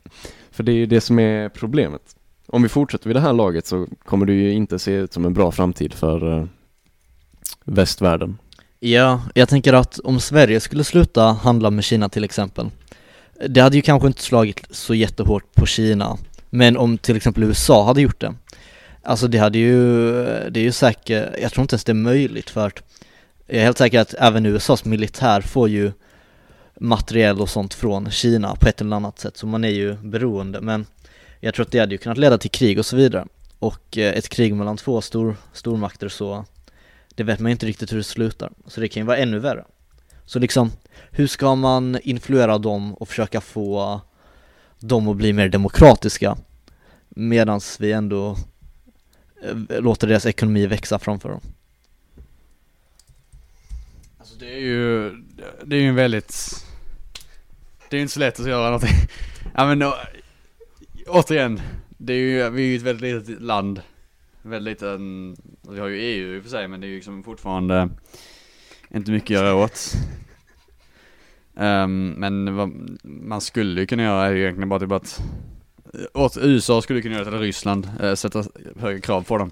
För 0.50 0.62
det 0.62 0.72
är 0.72 0.76
ju 0.76 0.86
det 0.86 1.00
som 1.00 1.18
är 1.18 1.48
problemet. 1.48 2.02
Om 2.46 2.62
vi 2.62 2.68
fortsätter 2.68 3.08
vid 3.08 3.16
det 3.16 3.20
här 3.20 3.32
laget 3.32 3.66
så 3.66 3.86
kommer 4.04 4.26
det 4.26 4.32
ju 4.32 4.52
inte 4.52 4.78
se 4.78 4.92
ut 4.92 5.12
som 5.12 5.24
en 5.24 5.34
bra 5.34 5.52
framtid 5.52 5.94
för 5.94 6.38
eh, 6.38 6.44
västvärlden. 7.64 8.38
Ja, 8.78 9.22
jag 9.34 9.48
tänker 9.48 9.72
att 9.72 9.98
om 9.98 10.20
Sverige 10.20 10.60
skulle 10.60 10.84
sluta 10.84 11.22
handla 11.22 11.70
med 11.70 11.84
Kina 11.84 12.08
till 12.08 12.24
exempel 12.24 12.70
Det 13.48 13.60
hade 13.60 13.76
ju 13.76 13.82
kanske 13.82 14.06
inte 14.06 14.22
slagit 14.22 14.66
så 14.70 14.94
jättehårt 14.94 15.54
på 15.54 15.66
Kina. 15.66 16.18
Men 16.50 16.76
om 16.76 16.98
till 16.98 17.16
exempel 17.16 17.42
USA 17.42 17.84
hade 17.84 18.00
gjort 18.00 18.20
det 18.20 18.34
Alltså 19.02 19.28
det 19.28 19.38
hade 19.38 19.58
ju, 19.58 20.12
det 20.50 20.60
är 20.60 20.64
ju 20.64 20.72
säkert, 20.72 21.28
jag 21.42 21.52
tror 21.52 21.62
inte 21.62 21.74
ens 21.74 21.84
det 21.84 21.92
är 21.92 21.94
möjligt 21.94 22.50
för 22.50 22.66
att 22.66 22.82
Jag 23.46 23.56
är 23.56 23.64
helt 23.64 23.78
säker 23.78 24.00
att 24.00 24.14
även 24.14 24.46
USAs 24.46 24.84
militär 24.84 25.40
får 25.40 25.68
ju 25.68 25.92
materiell 26.80 27.40
och 27.40 27.48
sånt 27.48 27.74
från 27.74 28.10
Kina 28.10 28.56
på 28.56 28.68
ett 28.68 28.80
eller 28.80 28.96
annat 28.96 29.18
sätt 29.18 29.36
Så 29.36 29.46
man 29.46 29.64
är 29.64 29.68
ju 29.68 29.94
beroende 29.94 30.60
men 30.60 30.86
Jag 31.40 31.54
tror 31.54 31.66
att 31.66 31.72
det 31.72 31.78
hade 31.78 31.94
ju 31.94 31.98
kunnat 31.98 32.18
leda 32.18 32.38
till 32.38 32.50
krig 32.50 32.78
och 32.78 32.86
så 32.86 32.96
vidare 32.96 33.26
Och 33.58 33.98
eh, 33.98 34.12
ett 34.12 34.28
krig 34.28 34.54
mellan 34.54 34.76
två 34.76 35.00
stor, 35.00 35.36
stormakter 35.52 36.08
så 36.08 36.44
det 37.14 37.24
vet 37.24 37.40
man 37.40 37.50
ju 37.50 37.52
inte 37.52 37.66
riktigt 37.66 37.92
hur 37.92 37.96
det 37.96 38.04
slutar, 38.04 38.52
så 38.66 38.80
det 38.80 38.88
kan 38.88 39.02
ju 39.02 39.06
vara 39.06 39.16
ännu 39.16 39.38
värre. 39.38 39.64
Så 40.24 40.38
liksom, 40.38 40.72
hur 41.10 41.26
ska 41.26 41.54
man 41.54 41.98
influera 42.02 42.58
dem 42.58 42.94
och 42.94 43.08
försöka 43.08 43.40
få 43.40 44.00
dem 44.78 45.08
att 45.08 45.16
bli 45.16 45.32
mer 45.32 45.48
demokratiska 45.48 46.36
medan 47.08 47.60
vi 47.78 47.92
ändå 47.92 48.36
eh, 49.42 49.80
låter 49.80 50.06
deras 50.06 50.26
ekonomi 50.26 50.66
växa 50.66 50.98
framför 50.98 51.28
dem? 51.28 51.40
Alltså 54.18 54.34
det 54.38 54.54
är 54.54 54.60
ju, 54.60 55.10
det 55.64 55.76
är 55.76 55.80
ju 55.80 55.88
en 55.88 55.94
väldigt, 55.94 56.66
det 57.90 57.96
är 57.96 57.98
ju 57.98 58.02
inte 58.02 58.14
så 58.14 58.20
lätt 58.20 58.40
att 58.40 58.46
göra 58.46 58.64
någonting. 58.64 58.96
Ja 59.54 59.66
men 59.66 59.78
då, 59.78 59.94
återigen, 61.06 61.60
det 61.88 62.12
är 62.12 62.16
ju, 62.16 62.50
vi 62.50 62.62
är 62.62 62.66
ju 62.66 62.76
ett 62.76 62.82
väldigt 62.82 63.28
litet 63.28 63.42
land. 63.42 63.82
Väldigt 64.42 64.72
liten, 64.72 65.36
vi 65.70 65.80
har 65.80 65.88
ju 65.88 65.96
EU 65.96 66.36
i 66.36 66.38
och 66.38 66.42
för 66.42 66.50
sig 66.50 66.68
men 66.68 66.80
det 66.80 66.86
är 66.86 66.88
ju 66.88 66.94
liksom 66.94 67.24
fortfarande 67.24 67.88
inte 68.90 69.10
mycket 69.10 69.38
att 69.38 69.44
göra 69.44 69.54
åt. 69.54 69.92
Um, 71.54 72.10
men 72.10 72.56
vad 72.56 72.70
man 73.02 73.40
skulle 73.40 73.80
ju 73.80 73.86
kunna 73.86 74.02
göra 74.02 74.26
är 74.26 74.32
ju 74.32 74.42
egentligen 74.42 74.68
bara 74.68 74.80
typ 74.80 74.92
att 74.92 75.22
åt 76.14 76.36
USA 76.36 76.82
skulle 76.82 77.02
kunna 77.02 77.14
göra 77.14 77.24
det, 77.24 77.30
eller 77.30 77.40
Ryssland, 77.40 77.90
äh, 78.02 78.14
sätta 78.14 78.44
högre 78.78 79.00
krav 79.00 79.22
på 79.22 79.38
dem. 79.38 79.50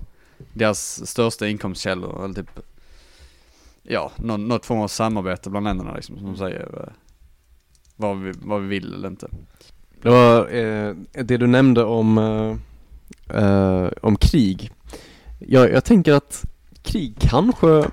Deras 0.52 1.06
största 1.06 1.48
inkomstkällor, 1.48 2.24
eller 2.24 2.34
typ, 2.34 2.60
ja, 3.82 4.12
någon, 4.16 4.48
något 4.48 4.66
form 4.66 4.80
av 4.80 4.88
samarbete 4.88 5.50
bland 5.50 5.64
länderna 5.64 5.94
liksom, 5.94 6.18
som 6.18 6.36
säger 6.36 6.84
eh, 6.86 6.92
vad 7.98 8.18
vi, 8.18 8.32
vad 8.42 8.62
vi 8.62 8.68
vill 8.68 8.94
eller 8.94 9.08
inte. 9.08 9.28
Det 10.02 10.08
var 10.08 10.54
eh, 10.54 10.94
det 11.12 11.36
du 11.36 11.46
nämnde 11.46 11.84
om, 11.84 12.18
eh, 12.18 12.56
eh 13.42 13.88
om 14.02 14.16
krig. 14.16 14.72
Jag, 15.38 15.72
jag 15.72 15.84
tänker 15.84 16.12
att 16.12 16.44
krig 16.82 17.16
kanske 17.20 17.84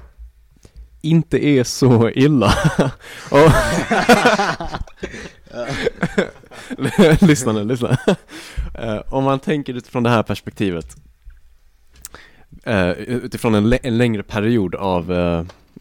inte 1.01 1.45
är 1.45 1.63
så 1.63 2.09
illa. 2.09 2.53
Och- 3.31 3.51
lyssna 7.27 7.51
nu, 7.51 7.65
lyssna. 7.65 7.97
Eh, 8.73 9.01
om 9.09 9.23
man 9.23 9.39
tänker 9.39 9.73
utifrån 9.73 10.03
det 10.03 10.09
här 10.09 10.23
perspektivet, 10.23 10.95
eh, 12.63 12.89
utifrån 12.91 13.55
en, 13.55 13.73
en 13.83 13.97
längre 13.97 14.23
period 14.23 14.75
av, 14.75 15.11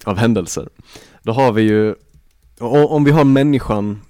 av 0.05 0.17
händelser, 0.17 0.69
då 1.23 1.33
har 1.33 1.53
vi 1.53 1.63
ju, 1.63 1.95
om 2.61 3.05
vi 3.05 3.11
har 3.11 3.25
människan, 3.25 4.01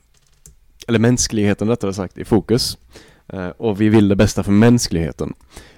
eller 0.88 0.98
mänskligheten 0.98 1.68
rättare 1.68 1.92
sagt, 1.92 2.18
i 2.18 2.24
fokus, 2.24 2.78
eh, 3.28 3.48
och 3.48 3.80
vi 3.80 3.88
vill 3.88 4.08
det 4.08 4.16
bästa 4.16 4.42
för 4.42 4.52
mänskligheten, 4.52 5.34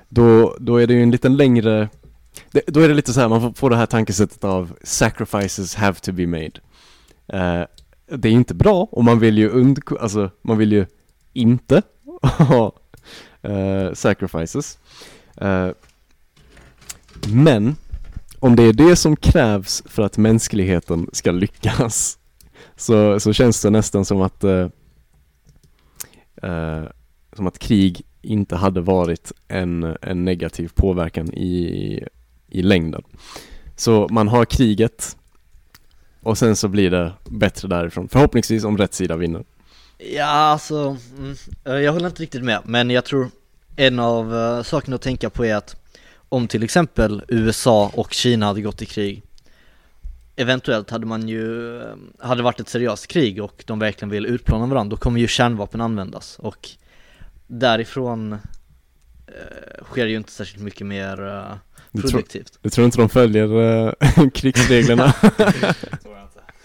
då, 0.08 0.56
då 0.60 0.76
är 0.76 0.86
det 0.86 0.94
ju 0.94 1.02
en 1.02 1.10
liten 1.10 1.36
längre 1.36 1.88
det, 2.52 2.62
då 2.66 2.80
är 2.80 2.88
det 2.88 2.94
lite 2.94 3.12
så 3.12 3.20
här, 3.20 3.28
man 3.28 3.54
får, 3.54 3.70
det 3.70 3.76
här 3.76 3.86
tankesättet 3.86 4.44
av 4.44 4.72
sacrifices 4.82 5.74
have 5.74 5.94
to 6.00 6.12
be 6.12 6.26
made. 6.26 6.52
Eh, 7.26 7.66
det 8.16 8.28
är 8.28 8.32
ju 8.32 8.38
inte 8.38 8.54
bra 8.54 8.88
och 8.92 9.04
man 9.04 9.18
vill 9.18 9.38
ju 9.38 9.50
und... 9.50 9.78
alltså 10.00 10.30
man 10.42 10.58
vill 10.58 10.72
ju 10.72 10.86
inte 11.32 11.82
ha 12.22 12.72
eh, 13.42 13.92
sacrifices. 13.92 14.78
Eh, 15.36 15.68
men 17.28 17.76
om 18.38 18.56
det 18.56 18.62
är 18.62 18.72
det 18.72 18.96
som 18.96 19.16
krävs 19.16 19.82
för 19.86 20.02
att 20.02 20.18
mänskligheten 20.18 21.10
ska 21.12 21.30
lyckas 21.30 22.18
så, 22.76 23.20
så 23.20 23.32
känns 23.32 23.62
det 23.62 23.70
nästan 23.70 24.04
som 24.04 24.20
att 24.20 24.44
eh, 24.44 24.68
eh, 26.42 26.84
som 27.32 27.46
att 27.46 27.58
krig 27.58 28.02
inte 28.22 28.56
hade 28.56 28.80
varit 28.80 29.32
en, 29.48 29.96
en 30.02 30.24
negativ 30.24 30.70
påverkan 30.74 31.34
i, 31.34 32.02
i 32.48 32.62
längden. 32.62 33.02
Så 33.76 34.08
man 34.10 34.28
har 34.28 34.44
kriget 34.44 35.16
och 36.22 36.38
sen 36.38 36.56
så 36.56 36.68
blir 36.68 36.90
det 36.90 37.12
bättre 37.24 37.68
därifrån. 37.68 38.08
Förhoppningsvis 38.08 38.64
om 38.64 38.78
rätt 38.78 38.94
sida 38.94 39.16
vinner. 39.16 39.44
Ja, 39.98 40.24
alltså, 40.24 40.96
mm, 41.18 41.36
jag 41.84 41.92
håller 41.92 42.06
inte 42.06 42.22
riktigt 42.22 42.44
med, 42.44 42.60
men 42.64 42.90
jag 42.90 43.04
tror 43.04 43.30
en 43.76 43.98
av 43.98 44.36
eh, 44.36 44.62
sakerna 44.62 44.96
att 44.96 45.02
tänka 45.02 45.30
på 45.30 45.44
är 45.44 45.54
att 45.54 45.76
om 46.28 46.48
till 46.48 46.62
exempel 46.62 47.22
USA 47.28 47.90
och 47.94 48.12
Kina 48.12 48.46
hade 48.46 48.62
gått 48.62 48.82
i 48.82 48.86
krig, 48.86 49.22
eventuellt 50.36 50.90
hade 50.90 51.06
man 51.06 51.28
ju, 51.28 51.76
eh, 51.82 51.94
hade 52.18 52.42
varit 52.42 52.60
ett 52.60 52.68
seriöst 52.68 53.06
krig 53.06 53.42
och 53.42 53.64
de 53.66 53.78
verkligen 53.78 54.10
vill 54.10 54.26
utplåna 54.26 54.66
varandra, 54.66 54.90
då 54.90 54.96
kommer 54.96 55.20
ju 55.20 55.28
kärnvapen 55.28 55.80
användas 55.80 56.38
och 56.38 56.68
därifrån 57.46 58.32
eh, 58.32 59.84
sker 59.84 60.06
ju 60.06 60.16
inte 60.16 60.32
särskilt 60.32 60.64
mycket 60.64 60.86
mer 60.86 61.26
eh, 61.26 61.54
Du 61.92 62.00
tror, 62.02 62.10
produktivt. 62.10 62.58
du 62.62 62.70
tror 62.70 62.84
inte 62.84 62.98
de 62.98 63.08
följer 63.08 63.52
uh, 63.52 63.92
krigsreglerna? 64.34 65.14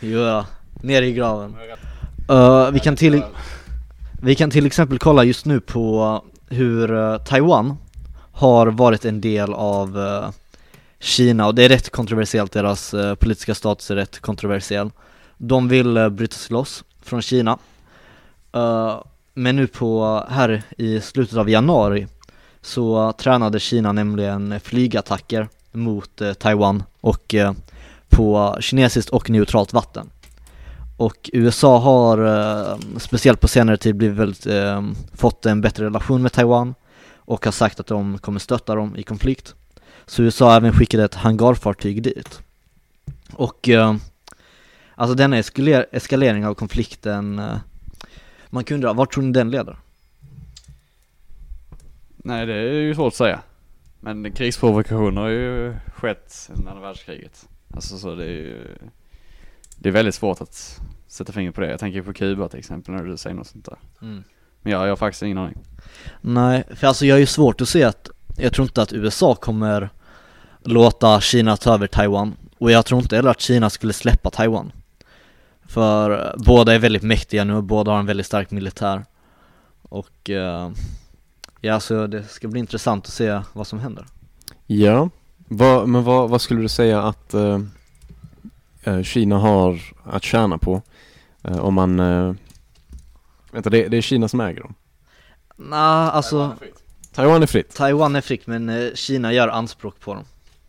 Jo, 0.04 0.20
ja, 0.20 0.46
ner 0.82 1.02
i 1.02 1.14
graven. 1.14 1.56
Eh, 2.30 2.72
vi, 2.72 2.80
kan 2.80 2.96
till, 2.96 3.24
vi 4.22 4.36
kan 4.36 4.50
till 4.52 4.66
exempel 4.66 5.00
kolla 5.00 5.24
just 5.24 5.46
nu 5.46 5.60
på 5.60 6.24
hur 6.50 6.94
eh, 6.98 7.18
Taiwan 7.18 7.78
har 8.32 8.68
varit 8.68 9.06
en 9.06 9.22
del 9.22 9.54
av 9.54 10.00
eh, 10.00 10.32
Kina 11.02 11.48
och 11.48 11.56
det 11.56 11.64
är 11.64 11.70
rätt 11.70 11.90
kontroversiellt, 11.90 12.52
deras 12.52 12.94
eh, 12.94 13.16
politiska 13.16 13.56
status 13.56 13.92
är 13.92 13.96
rätt 13.96 14.20
kontroversiell. 14.20 14.92
De 15.38 15.68
vill 15.68 15.98
uh, 15.98 16.10
bryta 16.10 16.36
sig 16.36 16.54
loss 16.54 16.84
från 17.02 17.22
Kina. 17.22 17.58
Uh, 18.56 19.04
men 19.34 19.56
nu 19.56 19.68
på, 19.68 20.24
här 20.30 20.64
i 20.78 21.02
slutet 21.02 21.38
av 21.38 21.50
januari 21.50 22.08
så 22.62 23.12
tränade 23.12 23.60
Kina 23.60 23.92
nämligen 23.92 24.60
flygattacker 24.60 25.50
mot 25.72 26.22
uh, 26.22 26.34
Taiwan 26.34 26.84
och 27.02 27.36
på 28.10 28.58
kinesiskt 28.60 29.10
och 29.10 29.30
neutralt 29.30 29.74
vatten. 29.74 30.10
Och 31.02 31.30
USA 31.34 31.78
har, 31.78 32.18
eh, 32.26 32.78
speciellt 32.98 33.40
på 33.40 33.48
senare 33.48 33.78
tid, 33.78 33.96
blivit 33.96 34.18
väldigt, 34.18 34.46
eh, 34.46 34.84
fått 35.14 35.46
en 35.46 35.62
bättre 35.62 35.86
relation 35.86 36.22
med 36.22 36.32
Taiwan 36.32 36.76
och 37.16 37.46
har 37.46 37.52
sagt 37.52 37.80
att 37.80 37.88
de 37.88 38.18
kommer 38.18 38.40
stötta 38.40 38.76
dem 38.76 38.96
i 38.96 39.04
konflikt. 39.04 39.56
Så 40.12 40.24
USA 40.24 40.56
även 40.56 40.74
skickat 40.74 41.00
ett 41.00 41.16
hangarfartyg 41.16 42.04
dit. 42.04 42.42
Och 43.34 43.70
eh, 43.70 43.96
alltså 44.96 45.16
denna 45.16 45.38
eskaler- 45.38 45.86
eskalering 45.92 46.46
av 46.46 46.54
konflikten, 46.54 47.40
eh, 47.40 47.58
man 48.50 48.64
kan 48.64 48.76
undra, 48.76 48.94
vart 48.94 49.14
tror 49.14 49.24
ni 49.24 49.32
den 49.32 49.52
leder? 49.52 49.78
Nej 52.18 52.46
det 52.46 52.54
är 52.54 52.74
ju 52.74 52.96
svårt 52.96 53.08
att 53.08 53.16
säga. 53.16 53.40
Men 54.00 54.32
krigsprovokationer 54.32 55.22
har 55.22 55.30
ju 55.30 55.76
skett 55.96 56.26
sedan 56.28 56.68
andra 56.68 56.82
världskriget. 56.82 57.50
Alltså 57.74 57.98
så 57.98 58.16
det 58.16 58.26
är 58.26 58.30
ju, 58.30 58.78
det 59.78 59.90
är 59.90 59.94
väldigt 59.94 60.16
svårt 60.16 60.42
att 60.42 60.82
sätta 61.08 61.34
fingret 61.34 61.56
på 61.56 61.62
det. 61.62 61.70
Jag 61.70 61.80
tänker 61.80 62.02
på 62.02 62.14
Kuba 62.14 62.50
till 62.50 62.60
exempel 62.60 62.94
när 62.94 63.04
du 63.04 63.18
säger 63.18 63.36
något 63.36 63.48
sånt 63.48 63.66
där. 63.66 63.78
Mm. 64.02 64.24
Men 64.62 64.74
jag, 64.74 64.84
jag 64.84 64.92
har 64.92 64.96
faktiskt 64.96 65.24
ingen 65.24 65.38
aning. 65.38 65.58
Nej, 66.22 66.64
för 66.76 66.88
alltså 66.88 67.06
jag 67.06 67.16
är 67.16 67.20
ju 67.20 67.26
svårt 67.26 67.62
att 67.62 67.70
se 67.70 67.84
att, 67.84 68.10
jag 68.38 68.54
tror 68.54 68.66
inte 68.66 68.82
att 68.82 68.94
USA 68.94 69.36
kommer 69.36 69.90
låta 70.64 71.22
Kina 71.22 71.58
ta 71.58 71.74
över 71.74 71.88
Taiwan 71.88 72.36
och 72.58 72.72
jag 72.72 72.86
tror 72.86 73.02
inte 73.02 73.16
heller 73.16 73.30
att 73.30 73.42
Kina 73.42 73.70
skulle 73.70 73.94
släppa 73.94 74.30
Taiwan 74.30 74.72
För 75.66 76.12
eh, 76.12 76.44
båda 76.46 76.74
är 76.74 76.80
väldigt 76.80 77.04
mäktiga 77.04 77.44
nu, 77.44 77.62
båda 77.62 77.92
har 77.92 78.00
en 78.00 78.06
väldigt 78.06 78.26
stark 78.26 78.52
militär 78.52 79.06
Och 79.82 80.30
eh, 80.30 80.72
ja, 81.62 81.80
så 81.80 82.08
det 82.08 82.24
ska 82.24 82.48
bli 82.48 82.60
intressant 82.60 83.06
att 83.06 83.14
se 83.14 83.42
vad 83.54 83.68
som 83.68 83.80
händer 83.80 84.06
ja, 84.68 85.10
vad, 85.48 85.90
men 85.90 86.04
vad, 86.04 86.30
vad 86.30 86.42
skulle 86.42 86.62
du 86.62 86.68
säga 86.68 87.02
att 87.02 87.34
eh, 87.34 87.60
eh, 88.84 89.02
Kina 89.02 89.38
har 89.38 89.82
att 90.04 90.24
tjäna 90.24 90.58
på? 90.58 90.82
Eh, 91.44 91.60
om 91.60 91.74
man, 91.74 92.00
eh, 92.00 92.34
vänta 93.52 93.70
det, 93.70 93.88
det 93.88 93.98
är 93.98 94.02
Kina 94.02 94.28
som 94.28 94.42
äger 94.42 94.62
dem? 94.62 94.74
Nej, 95.56 96.10
alltså 96.10 96.56
Taiwan 97.14 97.44
är 97.44 97.48
fritt? 97.48 97.76
Taiwan 97.76 98.16
är 98.16 98.22
fritt 98.22 98.48
men 98.48 98.70
eh, 98.70 98.94
Kina 98.94 99.34
gör 99.34 99.48
anspråk 99.48 100.00
på 100.00 100.14
dem 100.14 100.24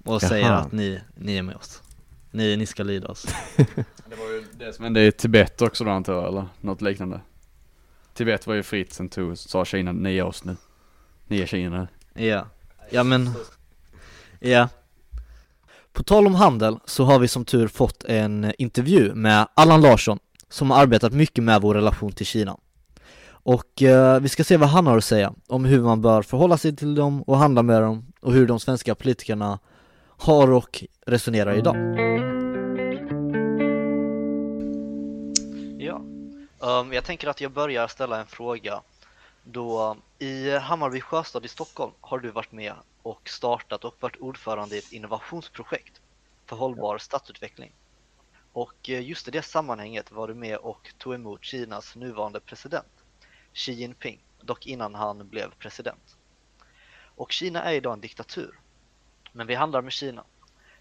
Och 0.04 0.12
Jaha. 0.12 0.28
säger 0.28 0.52
att 0.52 0.72
ni, 0.72 1.00
ni 1.14 1.36
är 1.36 1.42
med 1.42 1.56
oss 1.56 1.82
Ni, 2.30 2.56
ni 2.56 2.66
ska 2.66 2.82
lyda 2.82 3.08
oss 3.08 3.26
Det 3.56 4.18
var 4.18 4.30
ju 4.30 4.44
det 4.52 4.72
som 4.72 4.84
hände 4.84 5.06
i 5.06 5.12
Tibet 5.12 5.62
också 5.62 5.84
då 5.84 5.90
antar 5.90 6.12
jag, 6.12 6.28
eller 6.28 6.46
något 6.60 6.82
liknande. 6.82 7.20
Tibet 8.14 8.46
var 8.46 8.54
ju 8.54 8.62
fritt, 8.62 8.92
sen 8.92 9.08
tog, 9.08 9.38
sa 9.38 9.64
Kina, 9.64 9.92
ni 9.92 10.18
är 10.18 10.22
oss 10.22 10.44
nu. 10.44 10.56
Ni 11.26 11.40
är 11.40 11.46
Kina. 11.46 11.88
Ja, 12.14 12.46
ja 12.90 13.02
men, 13.02 13.30
ja 14.40 14.68
På 15.92 16.02
tal 16.02 16.26
om 16.26 16.34
handel 16.34 16.78
så 16.84 17.04
har 17.04 17.18
vi 17.18 17.28
som 17.28 17.44
tur 17.44 17.68
fått 17.68 18.04
en 18.04 18.52
intervju 18.58 19.14
med 19.14 19.48
Allan 19.54 19.80
Larsson 19.80 20.18
som 20.48 20.70
har 20.70 20.82
arbetat 20.82 21.12
mycket 21.12 21.44
med 21.44 21.60
vår 21.60 21.74
relation 21.74 22.12
till 22.12 22.26
Kina 22.26 22.56
och 23.44 23.82
eh, 23.82 24.20
vi 24.20 24.28
ska 24.28 24.44
se 24.44 24.56
vad 24.56 24.68
han 24.68 24.86
har 24.86 24.98
att 24.98 25.04
säga 25.04 25.32
om 25.48 25.64
hur 25.64 25.80
man 25.82 26.02
bör 26.02 26.22
förhålla 26.22 26.58
sig 26.58 26.76
till 26.76 26.94
dem 26.94 27.22
och 27.22 27.38
handla 27.38 27.62
med 27.62 27.82
dem 27.82 28.06
och 28.20 28.32
hur 28.32 28.46
de 28.46 28.60
svenska 28.60 28.94
politikerna 28.94 29.58
har 30.22 30.50
och 30.50 30.84
resonerar 31.06 31.54
idag 31.54 31.76
Ja, 35.78 36.02
um, 36.58 36.92
jag 36.92 37.04
tänker 37.04 37.28
att 37.28 37.40
jag 37.40 37.52
börjar 37.52 37.88
ställa 37.88 38.20
en 38.20 38.26
fråga 38.26 38.82
då 39.44 39.96
i 40.18 40.50
Hammarby 40.50 41.00
Sjöstad 41.00 41.44
i 41.44 41.48
Stockholm 41.48 41.92
har 42.00 42.18
du 42.18 42.30
varit 42.30 42.52
med 42.52 42.74
och 43.02 43.28
startat 43.28 43.84
och 43.84 43.94
varit 44.00 44.16
ordförande 44.16 44.76
i 44.76 44.78
ett 44.78 44.92
innovationsprojekt 44.92 46.00
för 46.46 46.56
hållbar 46.56 46.98
stadsutveckling. 46.98 47.72
Och 48.52 48.90
eh, 48.90 49.02
just 49.02 49.28
i 49.28 49.30
det 49.30 49.42
sammanhanget 49.42 50.12
var 50.12 50.28
du 50.28 50.34
med 50.34 50.56
och 50.56 50.94
tog 50.98 51.14
emot 51.14 51.44
Kinas 51.44 51.96
nuvarande 51.96 52.40
president, 52.40 52.92
Xi 53.52 53.72
Jinping, 53.72 54.18
dock 54.40 54.66
innan 54.66 54.94
han 54.94 55.28
blev 55.28 55.50
president. 55.58 56.16
Och 57.16 57.32
Kina 57.32 57.62
är 57.62 57.74
idag 57.74 57.92
en 57.92 58.00
diktatur, 58.00 58.58
men 59.32 59.46
vi 59.46 59.54
handlar 59.54 59.82
med 59.82 59.92
Kina. 59.92 60.24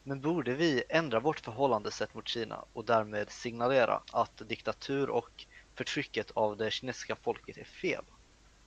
Men 0.03 0.21
borde 0.21 0.53
vi 0.53 0.83
ändra 0.89 1.19
vårt 1.19 1.39
förhållandesätt 1.39 2.13
mot 2.13 2.27
Kina 2.27 2.65
och 2.73 2.85
därmed 2.85 3.29
signalera 3.29 4.01
att 4.11 4.41
diktatur 4.47 5.09
och 5.09 5.45
förtrycket 5.75 6.31
av 6.31 6.57
det 6.57 6.71
kinesiska 6.71 7.15
folket 7.15 7.57
är 7.57 7.63
fel? 7.63 8.03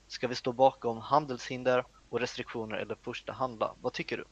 Ska 0.07 0.27
vi 0.27 0.35
stå 0.35 0.51
bakom 0.51 0.97
handelshinder 0.97 1.85
och 2.09 2.19
restriktioner 2.19 2.77
eller 2.77 2.95
första 2.95 3.33
handla? 3.33 3.73
Vad 3.81 3.93
tycker 3.93 4.17
du? 4.17 4.23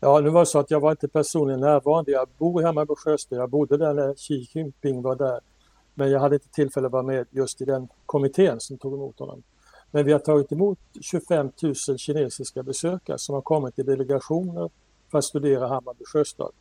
Ja, 0.00 0.20
nu 0.20 0.30
var 0.30 0.40
det 0.40 0.46
så 0.46 0.58
att 0.58 0.70
jag 0.70 0.80
var 0.80 0.90
inte 0.90 1.08
personligen 1.08 1.60
närvarande. 1.60 2.10
Jag 2.10 2.28
bor 2.38 2.62
hemma 2.62 2.86
på 2.86 2.96
Sjöstad. 2.96 3.38
Jag 3.38 3.50
bodde 3.50 3.76
där 3.76 3.94
när 3.94 4.14
Xi 4.14 4.48
Jinping 4.52 5.02
var 5.02 5.16
där. 5.16 5.40
Men 5.94 6.10
jag 6.10 6.20
hade 6.20 6.34
inte 6.34 6.48
tillfälle 6.48 6.86
att 6.86 6.92
vara 6.92 7.02
med 7.02 7.26
just 7.30 7.60
i 7.60 7.64
den 7.64 7.88
kommittén 8.06 8.60
som 8.60 8.78
tog 8.78 8.94
emot 8.94 9.18
honom. 9.18 9.42
Men 9.96 10.04
vi 10.04 10.12
har 10.12 10.18
tagit 10.18 10.52
emot 10.52 10.78
25 11.00 11.50
000 11.62 11.74
kinesiska 11.74 12.62
besökare 12.62 13.18
som 13.18 13.34
har 13.34 13.42
kommit 13.42 13.78
i 13.78 13.82
delegationer 13.82 14.70
för 15.10 15.18
att 15.18 15.24
studera 15.24 15.68
Hammarby 15.68 16.04
sjöstad. 16.04 16.52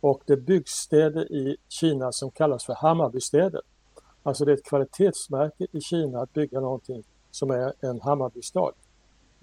Och 0.00 0.22
det 0.26 0.36
byggs 0.36 0.70
städer 0.70 1.32
i 1.32 1.56
Kina 1.68 2.12
som 2.12 2.30
kallas 2.30 2.64
för 2.64 2.74
Hammarbystäder. 2.74 3.60
Alltså 4.22 4.44
det 4.44 4.52
är 4.52 4.56
ett 4.56 4.64
kvalitetsmärke 4.64 5.66
i 5.72 5.80
Kina 5.80 6.22
att 6.22 6.32
bygga 6.32 6.60
någonting 6.60 7.02
som 7.30 7.50
är 7.50 7.72
en 7.80 8.00
Hammarbystad. 8.00 8.72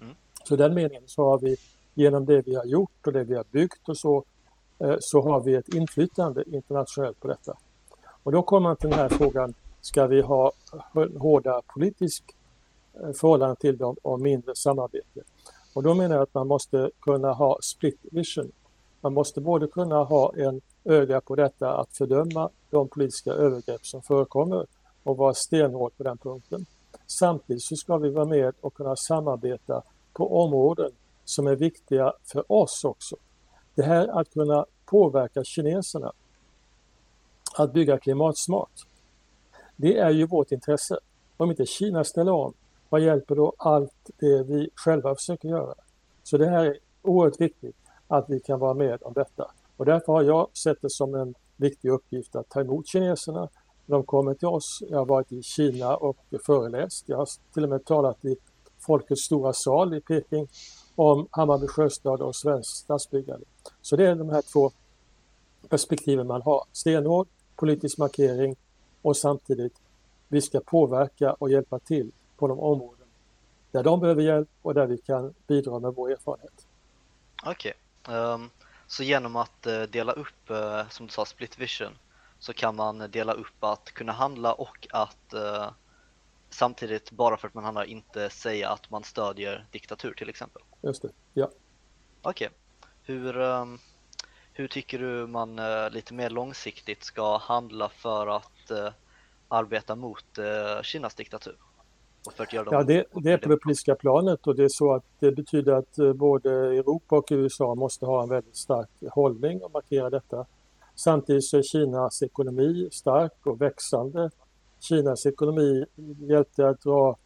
Mm. 0.00 0.14
Så 0.44 0.54
i 0.54 0.56
den 0.56 0.74
meningen 0.74 1.02
så 1.06 1.24
har 1.24 1.38
vi 1.38 1.56
genom 1.94 2.26
det 2.26 2.42
vi 2.46 2.54
har 2.54 2.64
gjort 2.64 3.06
och 3.06 3.12
det 3.12 3.24
vi 3.24 3.34
har 3.34 3.46
byggt 3.50 3.88
och 3.88 3.98
så, 3.98 4.24
eh, 4.78 4.96
så 5.00 5.22
har 5.22 5.40
vi 5.40 5.54
ett 5.54 5.74
inflytande 5.74 6.44
internationellt 6.46 7.20
på 7.20 7.28
detta. 7.28 7.56
Och 8.22 8.32
då 8.32 8.42
kommer 8.42 8.68
man 8.68 8.76
till 8.76 8.90
den 8.90 8.98
här 8.98 9.08
frågan, 9.08 9.54
ska 9.80 10.06
vi 10.06 10.20
ha 10.20 10.52
hårda 11.18 11.62
politisk 11.74 12.24
eh, 12.30 12.41
Eh, 12.94 13.12
förhållande 13.12 13.56
till 13.56 13.76
dem 13.76 13.96
och 14.02 14.20
mindre 14.20 14.54
samarbete? 14.54 15.20
Och 15.74 15.82
då 15.82 15.94
menar 15.94 16.14
jag 16.14 16.22
att 16.22 16.34
man 16.34 16.46
måste 16.46 16.90
kunna 17.00 17.32
ha 17.32 17.58
split 17.62 17.98
vision. 18.02 18.52
Man 19.00 19.14
måste 19.14 19.40
både 19.40 19.66
kunna 19.66 20.04
ha 20.04 20.32
en 20.36 20.60
öga 20.84 21.20
på 21.20 21.34
detta 21.34 21.74
att 21.74 21.96
fördöma 21.96 22.50
de 22.70 22.88
politiska 22.88 23.30
övergrepp 23.30 23.86
som 23.86 24.02
förekommer 24.02 24.66
och 25.02 25.16
vara 25.16 25.34
stenhård 25.34 25.96
på 25.96 26.02
den 26.02 26.18
punkten. 26.18 26.66
Samtidigt 27.06 27.62
så 27.62 27.76
ska 27.76 27.96
vi 27.96 28.10
vara 28.10 28.24
med 28.24 28.54
och 28.60 28.74
kunna 28.74 28.96
samarbeta 28.96 29.82
på 30.12 30.42
områden 30.42 30.90
som 31.24 31.46
är 31.46 31.56
viktiga 31.56 32.12
för 32.32 32.52
oss 32.52 32.84
också. 32.84 33.16
Det 33.74 33.82
här 33.82 34.20
att 34.20 34.30
kunna 34.30 34.66
påverka 34.84 35.44
kineserna 35.44 36.12
att 37.56 37.72
bygga 37.72 37.98
klimatsmart. 37.98 38.86
Det 39.76 39.98
är 39.98 40.10
ju 40.10 40.26
vårt 40.26 40.52
intresse. 40.52 40.98
Om 41.36 41.50
inte 41.50 41.66
Kina 41.66 42.04
ställer 42.04 42.32
om, 42.32 42.54
vad 42.92 43.00
hjälper 43.00 43.34
då 43.34 43.52
allt 43.56 44.10
det 44.20 44.42
vi 44.42 44.70
själva 44.74 45.14
försöker 45.14 45.48
göra? 45.48 45.74
Så 46.22 46.38
det 46.38 46.46
här 46.46 46.64
är 46.64 46.78
oerhört 47.02 47.40
viktigt 47.40 47.76
att 48.08 48.24
vi 48.28 48.40
kan 48.40 48.58
vara 48.58 48.74
med 48.74 49.02
om 49.02 49.12
detta. 49.12 49.50
Och 49.76 49.84
därför 49.84 50.12
har 50.12 50.22
jag 50.22 50.48
sett 50.56 50.82
det 50.82 50.90
som 50.90 51.14
en 51.14 51.34
viktig 51.56 51.88
uppgift 51.88 52.36
att 52.36 52.48
ta 52.48 52.60
emot 52.60 52.86
kineserna. 52.86 53.48
De 53.86 54.04
kommer 54.04 54.34
till 54.34 54.48
oss. 54.48 54.82
Jag 54.88 54.98
har 54.98 55.04
varit 55.04 55.32
i 55.32 55.42
Kina 55.42 55.96
och 55.96 56.16
föreläst. 56.46 57.04
Jag 57.08 57.16
har 57.16 57.28
till 57.54 57.62
och 57.64 57.68
med 57.68 57.84
talat 57.84 58.24
i 58.24 58.36
Folkets 58.78 59.22
stora 59.22 59.52
sal 59.52 59.94
i 59.94 60.00
Peking 60.00 60.48
om 60.94 61.26
Hammarby 61.30 61.66
sjöstad 61.66 62.20
och 62.20 62.36
svensk 62.36 62.76
stadsbyggande. 62.76 63.46
Så 63.82 63.96
det 63.96 64.06
är 64.06 64.14
de 64.14 64.28
här 64.28 64.42
två 64.52 64.70
perspektiven 65.68 66.26
man 66.26 66.42
har. 66.42 66.64
Stenhård, 66.72 67.28
politisk 67.56 67.98
markering 67.98 68.56
och 69.02 69.16
samtidigt 69.16 69.74
vi 70.28 70.40
ska 70.40 70.60
påverka 70.60 71.32
och 71.32 71.50
hjälpa 71.50 71.78
till 71.78 72.12
på 72.42 72.48
de 72.48 72.60
områden 72.60 73.06
där 73.70 73.82
de 73.82 74.00
behöver 74.00 74.22
hjälp 74.22 74.48
och 74.62 74.74
där 74.74 74.86
vi 74.86 74.98
kan 74.98 75.34
bidra 75.46 75.78
med 75.78 75.94
vår 75.94 76.12
erfarenhet. 76.12 76.66
Okej, 77.44 77.74
okay. 78.02 78.16
um, 78.16 78.50
så 78.86 79.02
genom 79.02 79.36
att 79.36 79.66
uh, 79.66 79.82
dela 79.82 80.12
upp, 80.12 80.50
uh, 80.50 80.88
som 80.88 81.06
du 81.06 81.12
sa, 81.12 81.24
split 81.24 81.58
vision, 81.58 81.92
så 82.38 82.52
kan 82.52 82.76
man 82.76 83.10
dela 83.10 83.32
upp 83.32 83.64
att 83.64 83.92
kunna 83.92 84.12
handla 84.12 84.52
och 84.52 84.86
att 84.90 85.34
uh, 85.34 85.70
samtidigt, 86.50 87.10
bara 87.10 87.36
för 87.36 87.48
att 87.48 87.54
man 87.54 87.64
handlar, 87.64 87.84
inte 87.84 88.30
säga 88.30 88.68
att 88.68 88.90
man 88.90 89.04
stödjer 89.04 89.66
diktatur 89.70 90.14
till 90.14 90.28
exempel. 90.28 90.62
Just 90.80 91.02
det, 91.02 91.10
ja. 91.34 91.50
Okej. 92.22 92.48
Okay. 92.48 92.58
Hur, 93.02 93.36
um, 93.36 93.78
hur 94.52 94.68
tycker 94.68 94.98
du 94.98 95.26
man 95.26 95.58
uh, 95.58 95.90
lite 95.90 96.14
mer 96.14 96.30
långsiktigt 96.30 97.04
ska 97.04 97.36
handla 97.36 97.88
för 97.88 98.26
att 98.26 98.70
uh, 98.70 98.88
arbeta 99.48 99.96
mot 99.96 100.38
Kinas 100.82 101.14
diktatur? 101.14 101.56
Ja, 102.70 102.82
det, 102.82 103.04
det, 103.22 103.32
är 103.32 103.38
på 103.38 103.48
det 103.48 103.56
politiska 103.56 103.94
planet 103.94 104.46
och 104.46 104.56
det 104.56 104.64
är 104.64 104.68
så 104.68 104.94
att 104.94 105.04
det 105.18 105.32
betyder 105.32 105.72
att 105.72 106.16
både 106.16 106.50
Europa 106.50 107.16
och 107.16 107.28
USA 107.30 107.74
måste 107.74 108.06
ha 108.06 108.22
en 108.22 108.28
väldigt 108.28 108.56
stark 108.56 108.88
hållning 109.10 109.62
och 109.62 109.72
markera 109.72 110.10
detta. 110.10 110.46
Samtidigt 110.94 111.44
så 111.44 111.58
är 111.58 111.62
Kinas 111.62 112.22
ekonomi 112.22 112.88
stark 112.92 113.46
och 113.46 113.60
växande. 113.60 114.30
Kinas 114.80 115.26
ekonomi 115.26 115.84
hjälpte 116.18 116.68
att 116.68 116.80
dra 116.80 117.16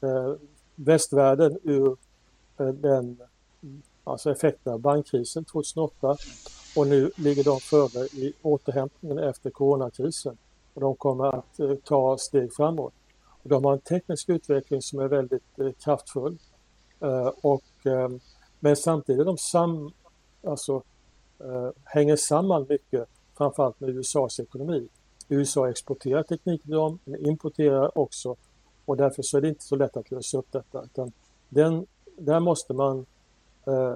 eh, 0.00 0.34
västvärlden 0.74 1.58
ur 1.62 1.96
eh, 2.58 2.68
den 2.68 3.20
alltså 4.04 4.30
effekten 4.30 4.72
av 4.72 4.80
bankkrisen 4.80 5.44
2008 5.44 6.16
och 6.76 6.86
nu 6.86 7.10
ligger 7.16 7.44
de 7.44 7.60
före 7.60 8.04
i 8.04 8.32
återhämtningen 8.42 9.18
efter 9.18 9.50
coronakrisen 9.50 10.36
och 10.74 10.80
de 10.80 10.96
kommer 10.96 11.26
att 11.38 11.60
eh, 11.60 11.74
ta 11.74 12.18
steg 12.18 12.52
framåt. 12.52 12.94
De 13.48 13.64
har 13.64 13.72
en 13.72 13.80
teknisk 13.80 14.28
utveckling 14.28 14.82
som 14.82 14.98
är 14.98 15.08
väldigt 15.08 15.58
eh, 15.58 15.72
kraftfull 15.84 16.38
eh, 17.00 17.30
och, 17.42 17.86
eh, 17.86 18.08
men 18.60 18.76
samtidigt 18.76 19.26
de 19.26 19.38
sam, 19.38 19.92
alltså, 20.44 20.82
eh, 21.40 21.70
hänger 21.84 22.16
samman 22.16 22.66
mycket 22.68 23.08
framförallt 23.36 23.80
med 23.80 23.90
USAs 23.90 24.40
ekonomi. 24.40 24.88
USA 25.28 25.70
exporterar 25.70 26.22
teknik 26.22 26.62
till 26.62 26.70
dem, 26.70 26.98
men 27.04 27.26
importerar 27.26 27.98
också 27.98 28.36
och 28.88 28.96
därför 28.96 29.22
så 29.22 29.36
är 29.36 29.40
det 29.40 29.48
inte 29.48 29.64
så 29.64 29.76
lätt 29.76 29.96
att 29.96 30.10
lösa 30.10 30.38
upp 30.38 30.52
detta. 30.52 30.84
Utan 30.84 31.12
den, 31.48 31.86
där 32.16 32.40
måste 32.40 32.74
man 32.74 33.06
eh, 33.66 33.94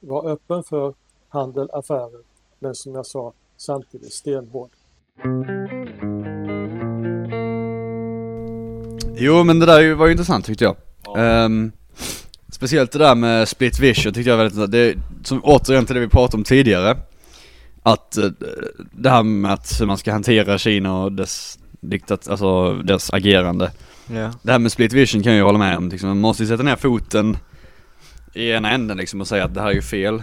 vara 0.00 0.30
öppen 0.32 0.64
för 0.64 0.94
handel, 1.28 1.70
affärer, 1.72 2.22
men 2.58 2.74
som 2.74 2.94
jag 2.94 3.06
sa 3.06 3.32
samtidigt 3.56 4.12
stenhård. 4.12 4.70
Jo 9.24 9.44
men 9.44 9.58
det 9.58 9.66
där 9.66 9.94
var 9.94 10.06
ju 10.06 10.12
intressant 10.12 10.46
tyckte 10.46 10.64
jag. 10.64 10.76
Ja. 11.04 11.44
Um, 11.44 11.72
speciellt 12.48 12.92
det 12.92 12.98
där 12.98 13.14
med 13.14 13.48
split 13.48 13.78
vision 13.78 14.12
tyckte 14.12 14.30
jag 14.30 14.36
var 14.36 14.44
väldigt 14.44 14.58
intressant. 14.58 14.72
Det 14.72 15.26
som 15.28 15.40
återigen 15.44 15.86
till 15.86 15.94
det 15.94 16.00
vi 16.00 16.08
pratade 16.08 16.36
om 16.36 16.44
tidigare. 16.44 16.96
Att 17.82 18.18
uh, 18.18 18.30
det 18.92 19.10
här 19.10 19.22
med 19.22 19.52
att 19.52 19.80
hur 19.80 19.86
man 19.86 19.98
ska 19.98 20.12
hantera 20.12 20.58
Kina 20.58 21.02
och 21.02 21.12
dess 21.12 21.58
diktat, 21.80 22.28
alltså 22.28 22.74
dess 22.74 23.12
agerande. 23.12 23.70
Yeah. 24.10 24.34
Det 24.42 24.52
här 24.52 24.58
med 24.58 24.72
split 24.72 24.92
vision 24.92 25.22
kan 25.22 25.32
jag 25.32 25.38
ju 25.38 25.44
hålla 25.44 25.58
med 25.58 25.76
om. 25.76 25.88
Liksom. 25.88 26.08
Man 26.08 26.20
måste 26.20 26.42
ju 26.42 26.48
sätta 26.48 26.62
ner 26.62 26.76
foten 26.76 27.36
i 28.34 28.50
ena 28.50 28.70
änden 28.70 28.96
liksom 28.96 29.20
och 29.20 29.28
säga 29.28 29.44
att 29.44 29.54
det 29.54 29.60
här 29.60 29.68
är 29.68 29.74
ju 29.74 29.82
fel. 29.82 30.22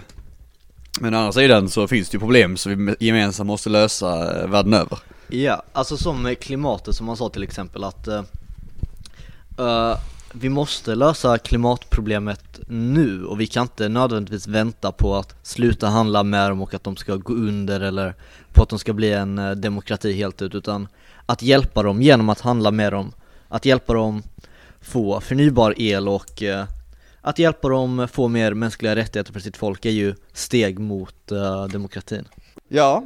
Men 0.99 1.13
å 1.13 1.17
andra 1.17 1.31
sidan 1.31 1.69
så 1.69 1.87
finns 1.87 2.09
det 2.09 2.15
ju 2.15 2.19
problem 2.19 2.57
som 2.57 2.85
vi 2.85 2.95
gemensamt 2.99 3.47
måste 3.47 3.69
lösa 3.69 4.41
eh, 4.41 4.47
världen 4.47 4.73
över. 4.73 4.99
Ja, 5.27 5.63
alltså 5.73 5.97
som 5.97 6.21
med 6.21 6.39
klimatet 6.39 6.95
som 6.95 7.05
man 7.05 7.17
sa 7.17 7.29
till 7.29 7.43
exempel 7.43 7.83
att 7.83 8.07
uh, 9.59 9.97
vi 10.33 10.49
måste 10.49 10.95
lösa 10.95 11.37
klimatproblemet 11.37 12.59
nu 12.67 13.25
och 13.25 13.39
vi 13.39 13.47
kan 13.47 13.61
inte 13.61 13.89
nödvändigtvis 13.89 14.47
vänta 14.47 14.91
på 14.91 15.15
att 15.15 15.35
sluta 15.43 15.87
handla 15.87 16.23
med 16.23 16.51
dem 16.51 16.61
och 16.61 16.73
att 16.73 16.83
de 16.83 16.95
ska 16.95 17.15
gå 17.15 17.33
under 17.33 17.79
eller 17.81 18.15
på 18.53 18.63
att 18.63 18.69
de 18.69 18.79
ska 18.79 18.93
bli 18.93 19.13
en 19.13 19.39
eh, 19.39 19.51
demokrati 19.51 20.13
helt 20.13 20.41
ut 20.41 20.55
utan 20.55 20.87
att 21.25 21.41
hjälpa 21.41 21.83
dem 21.83 22.01
genom 22.01 22.29
att 22.29 22.41
handla 22.41 22.71
med 22.71 22.93
dem, 22.93 23.11
att 23.47 23.65
hjälpa 23.65 23.93
dem 23.93 24.23
få 24.81 25.21
förnybar 25.21 25.73
el 25.77 26.07
och 26.07 26.43
eh, 26.43 26.65
att 27.21 27.39
hjälpa 27.39 27.69
dem 27.69 28.07
få 28.11 28.27
mer 28.27 28.53
mänskliga 28.53 28.95
rättigheter 28.95 29.33
för 29.33 29.39
sitt 29.39 29.57
folk 29.57 29.85
är 29.85 29.89
ju 29.89 30.15
steg 30.33 30.79
mot 30.79 31.31
uh, 31.31 31.65
demokratin. 31.65 32.27
Ja, 32.67 33.03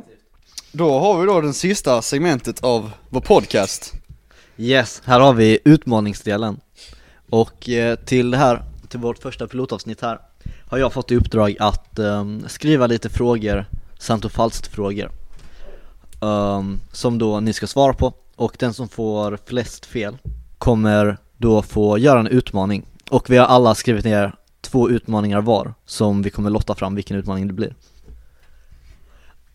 då 0.72 1.00
har 1.00 1.20
vi 1.20 1.26
då 1.26 1.42
det 1.42 1.54
sista 1.54 2.02
segmentet 2.02 2.64
av 2.64 2.92
vår 3.10 3.22
podcast. 3.22 3.94
Yes, 4.58 5.02
här 5.06 5.20
har 5.20 5.34
vi 5.34 5.60
utmaningsdelen. 5.66 6.60
Och 7.30 7.70
uh, 7.70 7.96
till 7.96 8.32
det 8.32 8.38
här, 8.38 8.64
till 8.88 9.00
vårt 9.00 9.18
första 9.18 9.48
pilotavsnitt 9.48 10.02
här, 10.02 10.20
har 10.70 10.78
jag 10.78 10.94
fått 10.94 11.12
i 11.12 11.16
uppdrag 11.16 11.56
att 11.60 12.00
um, 12.00 12.46
skriva 12.48 12.88
lite 12.88 13.10
frågor, 13.10 13.66
sant 14.00 14.26
och 14.26 14.32
falskt 14.32 14.68
frågor. 14.68 15.12
Um, 16.20 16.82
som 16.92 17.18
då 17.18 17.40
ni 17.40 17.54
ska 17.54 17.68
svara 17.68 17.94
på 17.94 18.14
och 18.36 18.56
den 18.60 18.74
som 18.74 18.90
får 18.90 19.40
flest 19.46 19.86
fel 19.86 20.18
kommer 20.58 21.18
då 21.38 21.62
få 21.62 21.98
göra 21.98 22.20
en 22.20 22.28
utmaning 22.28 22.86
och 23.10 23.30
vi 23.30 23.38
har 23.38 23.46
alla 23.46 23.76
skrivit 23.76 24.06
ner 24.06 24.36
två 24.62 24.90
utmaningar 24.90 25.42
var 25.42 25.74
som 25.86 26.22
vi 26.22 26.30
kommer 26.30 26.50
lotta 26.50 26.76
fram 26.76 26.96
vilken 26.96 27.18
utmaning 27.18 27.48
det 27.48 27.54
blir. 27.54 27.76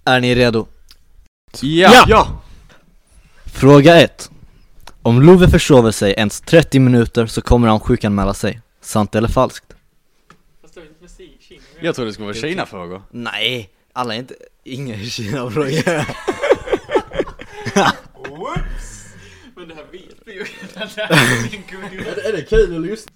Är 0.05 0.21
ni 0.21 0.35
redo? 0.35 0.67
Ja! 1.61 2.05
ja! 2.09 2.43
Fråga 3.45 4.01
1. 4.01 4.31
Om 5.03 5.23
Love 5.23 5.49
försover 5.49 5.91
sig 5.91 6.13
ens 6.13 6.41
30 6.41 6.79
minuter 6.79 7.27
så 7.27 7.43
kommer 7.43 7.69
han 7.69 7.81
sjukanmäla 7.81 8.35
sig. 8.35 8.61
Sant 8.81 9.15
eller 9.15 9.29
falskt? 9.29 9.75
Jag 11.81 11.95
tror 11.95 12.07
det 12.07 12.13
skulle 12.13 12.27
vara 12.27 12.37
Kina-frågor. 12.37 13.03
Nej, 13.11 13.71
alla 13.93 14.15
är 14.15 14.19
inte, 14.19 14.35
inga 14.65 14.99
Kina-frågor. 14.99 16.05
Whoops! 18.29 19.05
Men 19.57 19.69
det 19.69 19.75
här 19.75 19.85
vet 19.93 20.17
vi 20.27 20.33
ju. 20.33 20.41
är 22.29 22.33
det 22.37 22.43
kul 22.43 22.77
att 22.77 22.83
lyssna? 22.83 23.13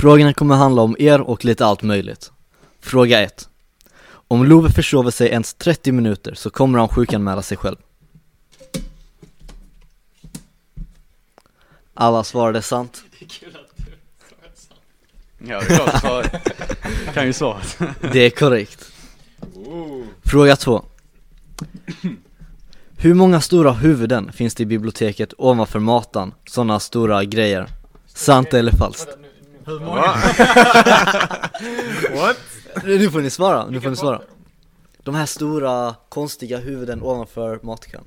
Frågorna 0.00 0.32
kommer 0.32 0.54
handla 0.54 0.82
om 0.82 0.96
er 0.98 1.20
och 1.20 1.44
lite 1.44 1.66
allt 1.66 1.82
möjligt. 1.82 2.32
Fråga 2.80 3.22
1. 3.22 3.48
Om 4.08 4.44
Love 4.44 4.70
försover 4.70 5.10
sig 5.10 5.28
ens 5.28 5.54
30 5.54 5.92
minuter 5.92 6.34
så 6.34 6.50
kommer 6.50 6.78
han 6.78 6.88
sjukanmäla 6.88 7.42
sig 7.42 7.56
själv. 7.56 7.76
Alla 11.98 12.24
svarade 12.24 12.62
sant. 12.62 13.04
Det 13.18 13.24
är 13.24 13.28
kul 13.28 13.56
att 13.56 13.76
du 13.76 13.82
Ja, 15.38 15.60
det 15.60 15.74
är 15.74 15.78
klart, 15.78 16.00
så 16.00 16.22
kan 17.14 17.26
ju 17.26 17.32
svaret. 17.32 17.78
Det 18.12 18.20
är 18.20 18.30
korrekt 18.30 18.92
Fråga 20.24 20.56
två 20.56 20.84
Hur 22.96 23.14
många 23.14 23.40
stora 23.40 23.72
huvuden 23.72 24.32
finns 24.32 24.54
det 24.54 24.62
i 24.62 24.66
biblioteket 24.66 25.34
ovanför 25.38 25.78
matan? 25.78 26.34
Sådana 26.46 26.80
stora 26.80 27.24
grejer 27.24 27.68
Sant 28.06 28.54
eller 28.54 28.72
falskt? 28.72 29.08
Hur 29.64 29.80
många? 29.80 30.02
What? 32.20 32.36
Nu 32.84 33.10
får 33.10 33.20
ni 33.20 33.30
svara, 33.30 33.66
nu 33.66 33.80
får 33.80 33.90
ni 33.90 33.96
svara 33.96 34.20
De 35.02 35.14
här 35.14 35.26
stora 35.26 35.94
konstiga 36.08 36.58
huvuden 36.58 37.02
ovanför 37.02 37.60
matkön 37.62 38.04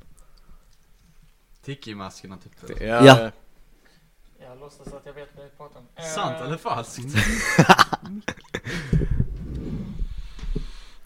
Tiki-maskerna 1.65 2.37
typ. 2.37 2.81
Ja. 2.81 3.05
Ja. 3.05 3.31
Jag 4.59 4.65
låtsas 4.65 4.93
att 4.93 5.05
jag 5.05 5.13
vet 5.13 5.29
vad 5.35 5.45
jag 5.45 5.57
pratar 5.57 5.79
om. 5.79 5.85
Sant 6.15 6.35
Eh, 6.35 6.45
eller 6.45 6.57
falskt? 6.57 7.03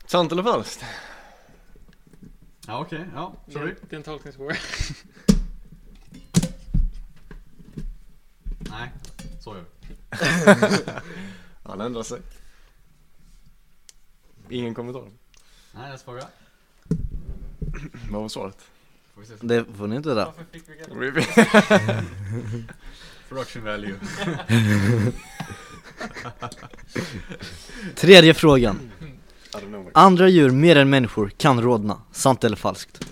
Sant 0.05 0.31
eller 0.31 0.43
falskt? 0.43 0.85
Ja 2.67 2.79
okej, 2.81 3.05
ja, 3.15 3.33
det- 3.45 3.51
sorry. 3.51 3.75
Det 3.89 3.95
är 3.95 3.97
en 3.97 4.03
tolkningsfråga. 4.03 4.55
Nej, 8.59 8.91
så 9.39 9.55
gör 9.55 9.65
Han 11.63 11.81
ändrar 11.81 12.03
sig. 12.03 12.21
Ingen 14.49 14.73
kommentar. 14.75 15.11
Nej, 15.75 15.91
nästa 15.91 16.05
fråga. 16.05 16.27
Vad 18.11 18.21
var 18.21 18.29
svaret? 18.29 18.57
Får 19.13 19.21
vi 19.21 19.27
se. 19.27 19.33
Det 19.41 19.65
får 19.77 19.87
ni 19.87 19.95
inte 19.95 20.09
veta 20.09 20.25
Varför 20.25 20.43
fick 20.51 20.69
vi 20.69 20.73
reda 20.73 20.87
på 20.87 20.95
Production 23.33 23.63
value. 23.63 23.95
Tredje 27.95 28.33
frågan. 28.33 28.91
Andra 29.93 30.29
djur 30.29 30.49
mer 30.49 30.75
än 30.75 30.89
människor 30.89 31.29
kan 31.29 31.61
rodna, 31.61 32.01
sant 32.11 32.43
eller 32.43 32.55
falskt? 32.55 33.07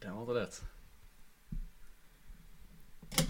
Det 0.00 0.10
var 0.10 0.20
inte 0.20 0.34
rätt. 0.34 0.62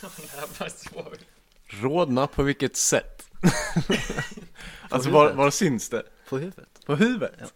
det 0.00 0.06
här 0.36 0.48
var 0.58 0.68
svårt. 0.68 1.18
Rodna 1.66 2.26
på 2.26 2.42
vilket 2.42 2.76
sätt? 2.76 3.28
alltså 4.88 5.10
var, 5.10 5.32
var 5.32 5.50
syns 5.50 5.88
det? 5.88 6.02
På 6.28 6.38
huvudet 6.38 6.84
På 6.86 6.94
huvudet? 6.94 7.34
Ja. 7.38 7.46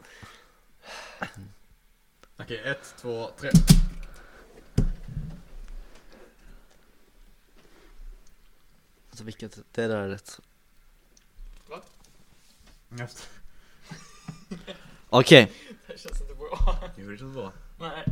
Okej, 2.39 2.63
ett, 2.65 2.95
två, 3.01 3.31
tre. 3.41 3.51
Alltså 9.11 9.25
vilket, 9.25 9.57
det 9.73 9.87
där 9.87 9.97
är 9.97 10.09
rätt 10.09 10.41
Efter. 13.01 13.25
Okej, 15.11 15.53
Det 15.87 15.99
känns 16.01 16.21
inte 16.21 16.35
bra. 16.35 16.79
Jo, 16.97 17.11
det 17.11 17.19
känns 17.19 17.35
bra. 17.35 17.53
Nej. 17.81 18.05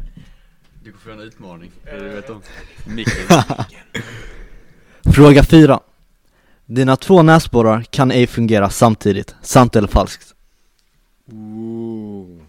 Du 0.82 0.92
kommer 0.92 1.04
få 1.04 1.10
en 1.10 1.20
utmaning. 1.20 1.72
Eh, 1.84 1.94
Du 1.98 2.08
vet 2.08 2.30
om. 2.30 2.42
fråga 5.14 5.44
fyra 5.44 5.80
Dina 6.66 6.96
två 6.96 7.22
näsborrar 7.22 7.82
kan 7.82 8.10
ej 8.10 8.26
fungera 8.26 8.70
samtidigt, 8.70 9.34
sant 9.42 9.76
eller 9.76 9.88
falskt? 9.88 10.34
Ooh. 11.26 12.43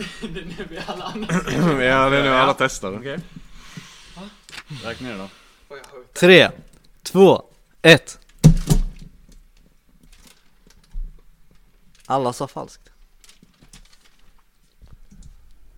det 0.20 0.40
är 0.40 0.44
nu 0.44 0.66
vi 0.70 0.78
alla 0.86 1.04
andra 1.04 1.34
ja, 1.84 2.10
det 2.10 2.16
är 2.18 2.22
nu 2.22 2.28
alla 2.28 2.54
testar. 2.54 2.96
Okej. 2.98 3.18
Räkna 4.84 5.08
ner 5.08 5.18
då. 5.18 5.28
Tre, 6.20 6.50
två, 7.02 7.42
ett 7.82 8.18
Alla 12.06 12.32
sa 12.32 12.48
falskt 12.48 12.82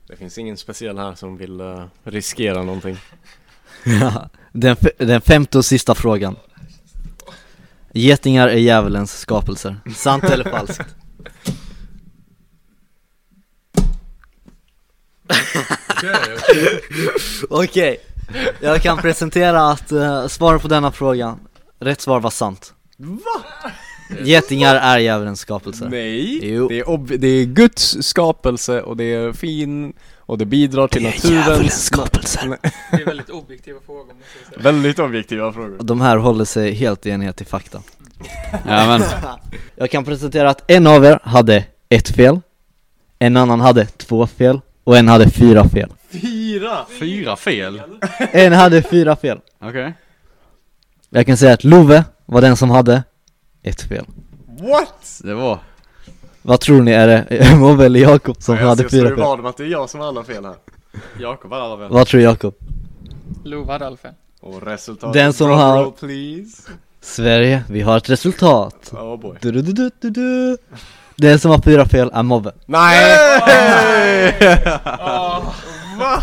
Det 0.06 0.16
finns 0.16 0.38
ingen 0.38 0.56
speciell 0.56 0.98
här 0.98 1.14
som 1.14 1.36
vill 1.36 1.60
eh, 1.60 1.84
riskera 2.04 2.62
någonting. 2.62 2.96
den, 4.52 4.76
f- 4.80 4.92
den 4.98 5.20
femte 5.20 5.58
och 5.58 5.64
sista 5.64 5.94
frågan 5.94 6.36
Getingar 7.92 8.48
är 8.48 8.56
djävulens 8.56 9.18
skapelser, 9.18 9.76
sant 9.96 10.24
eller 10.24 10.50
falskt? 10.50 10.86
Okej. 15.32 16.76
Okej, 17.50 17.96
jag 18.60 18.82
kan 18.82 18.98
presentera 18.98 19.70
att 19.70 19.92
uh, 19.92 20.26
svaret 20.26 20.62
på 20.62 20.68
denna 20.68 20.92
fråga, 20.92 21.36
rätt 21.80 22.00
svar 22.00 22.20
var 22.20 22.30
sant 22.30 22.74
Va? 22.96 23.42
Getingar 24.20 24.74
är 24.74 24.98
djävulens 24.98 25.40
skapelser 25.40 25.88
Nej, 25.88 26.52
Jo. 26.54 26.68
det 26.68 26.78
är, 26.78 26.84
ob- 26.84 27.16
det 27.18 27.28
är 27.28 27.44
Guds 27.44 27.96
skapelse 28.02 28.82
och 28.82 28.96
det 28.96 29.04
är 29.04 29.32
fin 29.32 29.92
och 30.18 30.38
det 30.38 30.44
bidrar 30.44 30.88
till 30.88 31.02
naturens 31.02 31.84
skapelser 31.84 32.46
Nej, 32.48 32.58
Det 32.90 32.96
är 33.02 33.06
väldigt 33.06 33.30
objektiva 33.30 33.78
frågor 33.86 34.04
måste 34.14 34.14
jag 34.44 34.48
säga. 34.54 34.72
Väldigt 34.72 34.98
objektiva 34.98 35.52
frågor. 35.52 35.76
De 35.80 36.00
här 36.00 36.16
håller 36.16 36.44
sig 36.44 36.72
helt 36.74 37.06
i 37.06 37.10
enlighet 37.10 37.36
till 37.36 37.46
fakta 37.46 37.82
Ja 38.52 38.86
men. 38.86 39.02
Jag 39.76 39.90
kan 39.90 40.04
presentera 40.04 40.50
att 40.50 40.70
en 40.70 40.86
av 40.86 41.04
er 41.04 41.18
hade 41.24 41.64
ett 41.88 42.08
fel 42.08 42.40
En 43.18 43.36
annan 43.36 43.60
hade 43.60 43.86
två 43.86 44.26
fel 44.26 44.60
och 44.84 44.96
en 44.96 45.08
hade 45.08 45.30
fyra 45.30 45.68
fel 45.68 45.88
Fyra! 46.10 46.86
Fyra 46.98 47.36
fel. 47.36 47.82
En 48.32 48.52
hade 48.52 48.82
fyra 48.82 49.16
fel 49.16 49.38
Okej. 49.60 49.94
Jag 51.10 51.26
kan 51.26 51.36
säga 51.36 51.52
att 51.54 51.64
Love 51.64 52.04
var 52.26 52.40
den 52.40 52.56
som 52.56 52.70
hade 52.70 53.02
ett 53.62 53.82
fel 53.82 54.04
What? 54.46 55.20
Det 55.24 55.34
var. 55.34 55.58
Vad 56.42 56.60
tror 56.60 56.82
ni, 56.82 56.90
är 56.92 57.06
det 57.06 57.56
Mobbe 57.58 57.86
eller 57.86 58.00
Jakob 58.00 58.42
som 58.42 58.56
hade 58.56 58.88
fyra 58.88 59.08
fel? 59.08 59.20
om 59.22 59.46
att 59.46 59.56
det 59.56 59.64
är 59.64 59.68
jag 59.68 59.90
som 59.90 60.00
har 60.00 60.08
alla 60.08 60.24
fel 60.24 60.44
här. 60.44 60.54
Jakob 61.20 61.52
hade 61.52 61.64
alla 61.64 61.76
fel. 61.78 61.88
Vad 61.92 62.06
tror 62.06 62.22
Jakob? 62.22 62.54
Lova 63.44 63.72
hade 63.72 63.86
all 63.86 63.96
fel. 63.96 64.12
Och 64.40 64.62
resultatet, 64.62 65.14
Den 65.14 65.32
som 65.32 65.50
har- 65.50 65.90
please. 65.90 66.62
Sverige, 67.00 67.64
vi 67.68 67.80
har 67.80 67.96
ett 67.96 68.10
resultat 68.10 68.92
Oh 68.92 69.16
boy. 69.20 69.36
du, 69.40 69.50
du, 69.52 69.62
du, 69.62 69.90
du, 70.00 70.10
du. 70.10 70.56
Den 71.22 71.38
som 71.38 71.50
har 71.50 71.58
fyra 71.58 71.86
fel 71.86 72.10
är 72.14 72.22
Mobbe 72.22 72.52
Nej! 72.66 73.18
Va? 75.98 76.22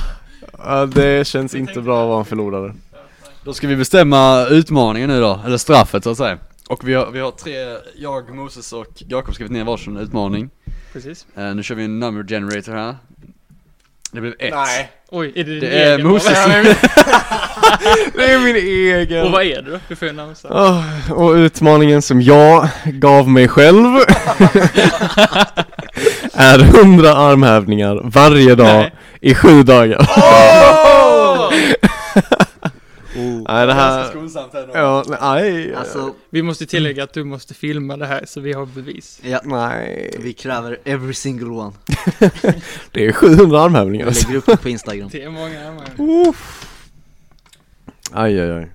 Ja, 0.58 0.86
det 0.86 1.28
känns 1.28 1.56
inte 1.56 1.82
bra 1.82 2.04
att 2.04 2.08
vara 2.10 2.20
en 2.20 2.26
förlorare. 2.26 2.74
Då 3.44 3.54
ska 3.54 3.68
vi 3.68 3.76
bestämma 3.76 4.46
utmaningen 4.46 5.10
nu 5.10 5.22
då, 5.22 5.40
eller 5.46 5.58
straffet 5.58 6.04
så 6.04 6.10
att 6.10 6.18
säga. 6.18 6.38
Och 6.70 6.88
vi 6.88 6.94
har, 6.94 7.12
vi 7.12 7.20
har 7.20 7.32
tre, 7.32 7.54
jag, 7.98 8.36
Moses 8.36 8.74
och 8.74 8.88
Jakob 9.08 9.34
skrivit 9.34 9.52
ner 9.52 9.64
varsin 9.64 9.98
utmaning. 9.98 10.50
precis. 10.94 11.26
Eh, 11.36 11.56
nu 11.56 11.64
kör 11.64 11.76
vi 11.76 11.84
en 11.84 12.00
number 12.00 12.24
generator 12.24 12.72
här. 12.72 12.96
Det 14.12 14.22
blev 14.22 14.34
ett. 14.40 14.54
Oj, 15.12 15.32
är 15.36 15.44
det 15.44 15.52
din 15.52 15.60
Det 15.60 15.68
är 15.84 15.94
egen? 15.96 16.08
Moses. 16.08 16.46
Det 18.16 18.32
är 18.32 18.40
min 18.40 18.56
egen. 18.56 19.26
Och 19.26 19.32
vad 19.32 19.44
är 19.44 19.62
det 19.62 19.72
då? 19.72 19.80
Du 19.88 19.96
får 19.96 20.08
ju 20.08 20.14
namnsa. 20.14 20.48
Åh, 20.52 21.12
och 21.12 21.32
utmaningen 21.32 22.02
som 22.02 22.22
jag 22.22 22.68
gav 22.86 23.30
mig 23.30 23.48
själv 23.48 23.86
är 26.34 26.60
100 26.60 27.14
armhävningar 27.16 28.02
varje 28.04 28.56
dag 28.56 28.68
Nej. 28.68 28.94
i 29.22 29.36
sju 29.36 29.64
dagar. 29.64 30.00
oh. 30.00 30.99
Nej 33.54 33.68
det 33.68 33.74
här, 33.74 34.10
skonsamt 34.10 34.54
här 34.54 34.70
ja, 34.74 35.04
nej. 35.22 35.76
Alltså, 35.76 36.14
Vi 36.30 36.42
måste 36.42 36.66
tillägga 36.66 37.04
att 37.04 37.14
du 37.14 37.24
måste 37.24 37.54
filma 37.54 37.98
det 37.98 38.06
här 38.06 38.24
så 38.28 38.40
vi 38.42 38.54
har 38.54 38.66
bevis. 38.66 39.20
ja, 39.24 39.40
Nej, 39.44 40.16
vi 40.20 40.34
kräver 40.34 40.80
every 40.86 41.14
single 41.14 41.50
one 41.50 41.72
det 42.92 43.06
är 43.06 43.12
700 43.12 43.46
Vi 43.46 43.56
armhävningar. 43.58 44.06
lägger 44.06 44.36
upp 44.36 44.46
det 44.46 44.58
på 44.58 44.70
Instagram 44.70 45.10
Det 45.12 45.24
är 45.24 45.30
många. 45.30 46.30
Uff. 46.30 46.66
Aj, 48.12 48.40
aj, 48.42 48.52
aj. 48.52 48.72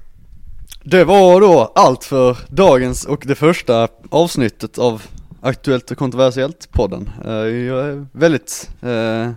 Det 0.82 1.04
var 1.04 1.40
då 1.40 1.72
allt 1.74 2.04
för 2.04 2.36
dagens 2.48 3.04
och 3.04 3.22
det 3.26 3.34
första 3.34 3.88
avsnittet 4.10 4.78
av 4.78 5.02
Aktuellt 5.40 5.90
och 5.90 5.98
kontroversiellt 5.98 6.68
podden. 6.72 7.10
Eh, 7.24 7.32
Jag 7.32 7.86
är 7.86 8.06
väldigt 8.12 8.70
eh, 8.82 9.30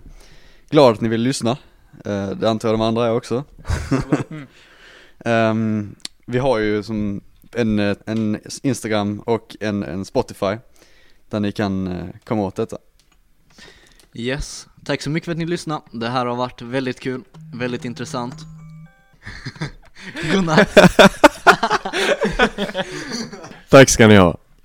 glad 0.70 0.92
att 0.94 1.00
ni 1.00 1.08
vill 1.08 1.20
lyssna. 1.20 1.50
Eh, 2.04 2.28
det 2.30 2.50
antar 2.50 2.68
jag 2.68 2.74
de 2.78 2.80
andra 2.82 3.06
är 3.06 3.12
också. 3.12 3.44
Ehm, 5.24 5.94
vi 6.26 6.38
har 6.38 6.58
ju 6.58 6.82
som 6.82 7.20
en, 7.52 7.78
en 7.78 8.40
Instagram 8.62 9.20
och 9.20 9.56
en, 9.60 9.82
en 9.82 10.04
Spotify 10.04 10.56
där 11.30 11.40
ni 11.40 11.52
kan 11.52 11.86
eh, 11.86 12.06
komma 12.24 12.42
åt 12.42 12.56
detta. 12.56 12.78
Yes, 14.12 14.66
tack 14.84 15.02
så 15.02 15.10
mycket 15.10 15.24
för 15.24 15.32
att 15.32 15.38
ni 15.38 15.46
lyssnade 15.46 15.82
Det 15.92 16.08
här 16.08 16.26
har 16.26 16.36
varit 16.36 16.62
väldigt 16.62 17.00
kul, 17.00 17.22
väldigt 17.54 17.84
intressant 17.84 18.34
Godnatt 20.32 20.68
Tack 23.68 23.88
ska 23.88 24.06
ni 24.06 24.16
ha. 24.16 24.38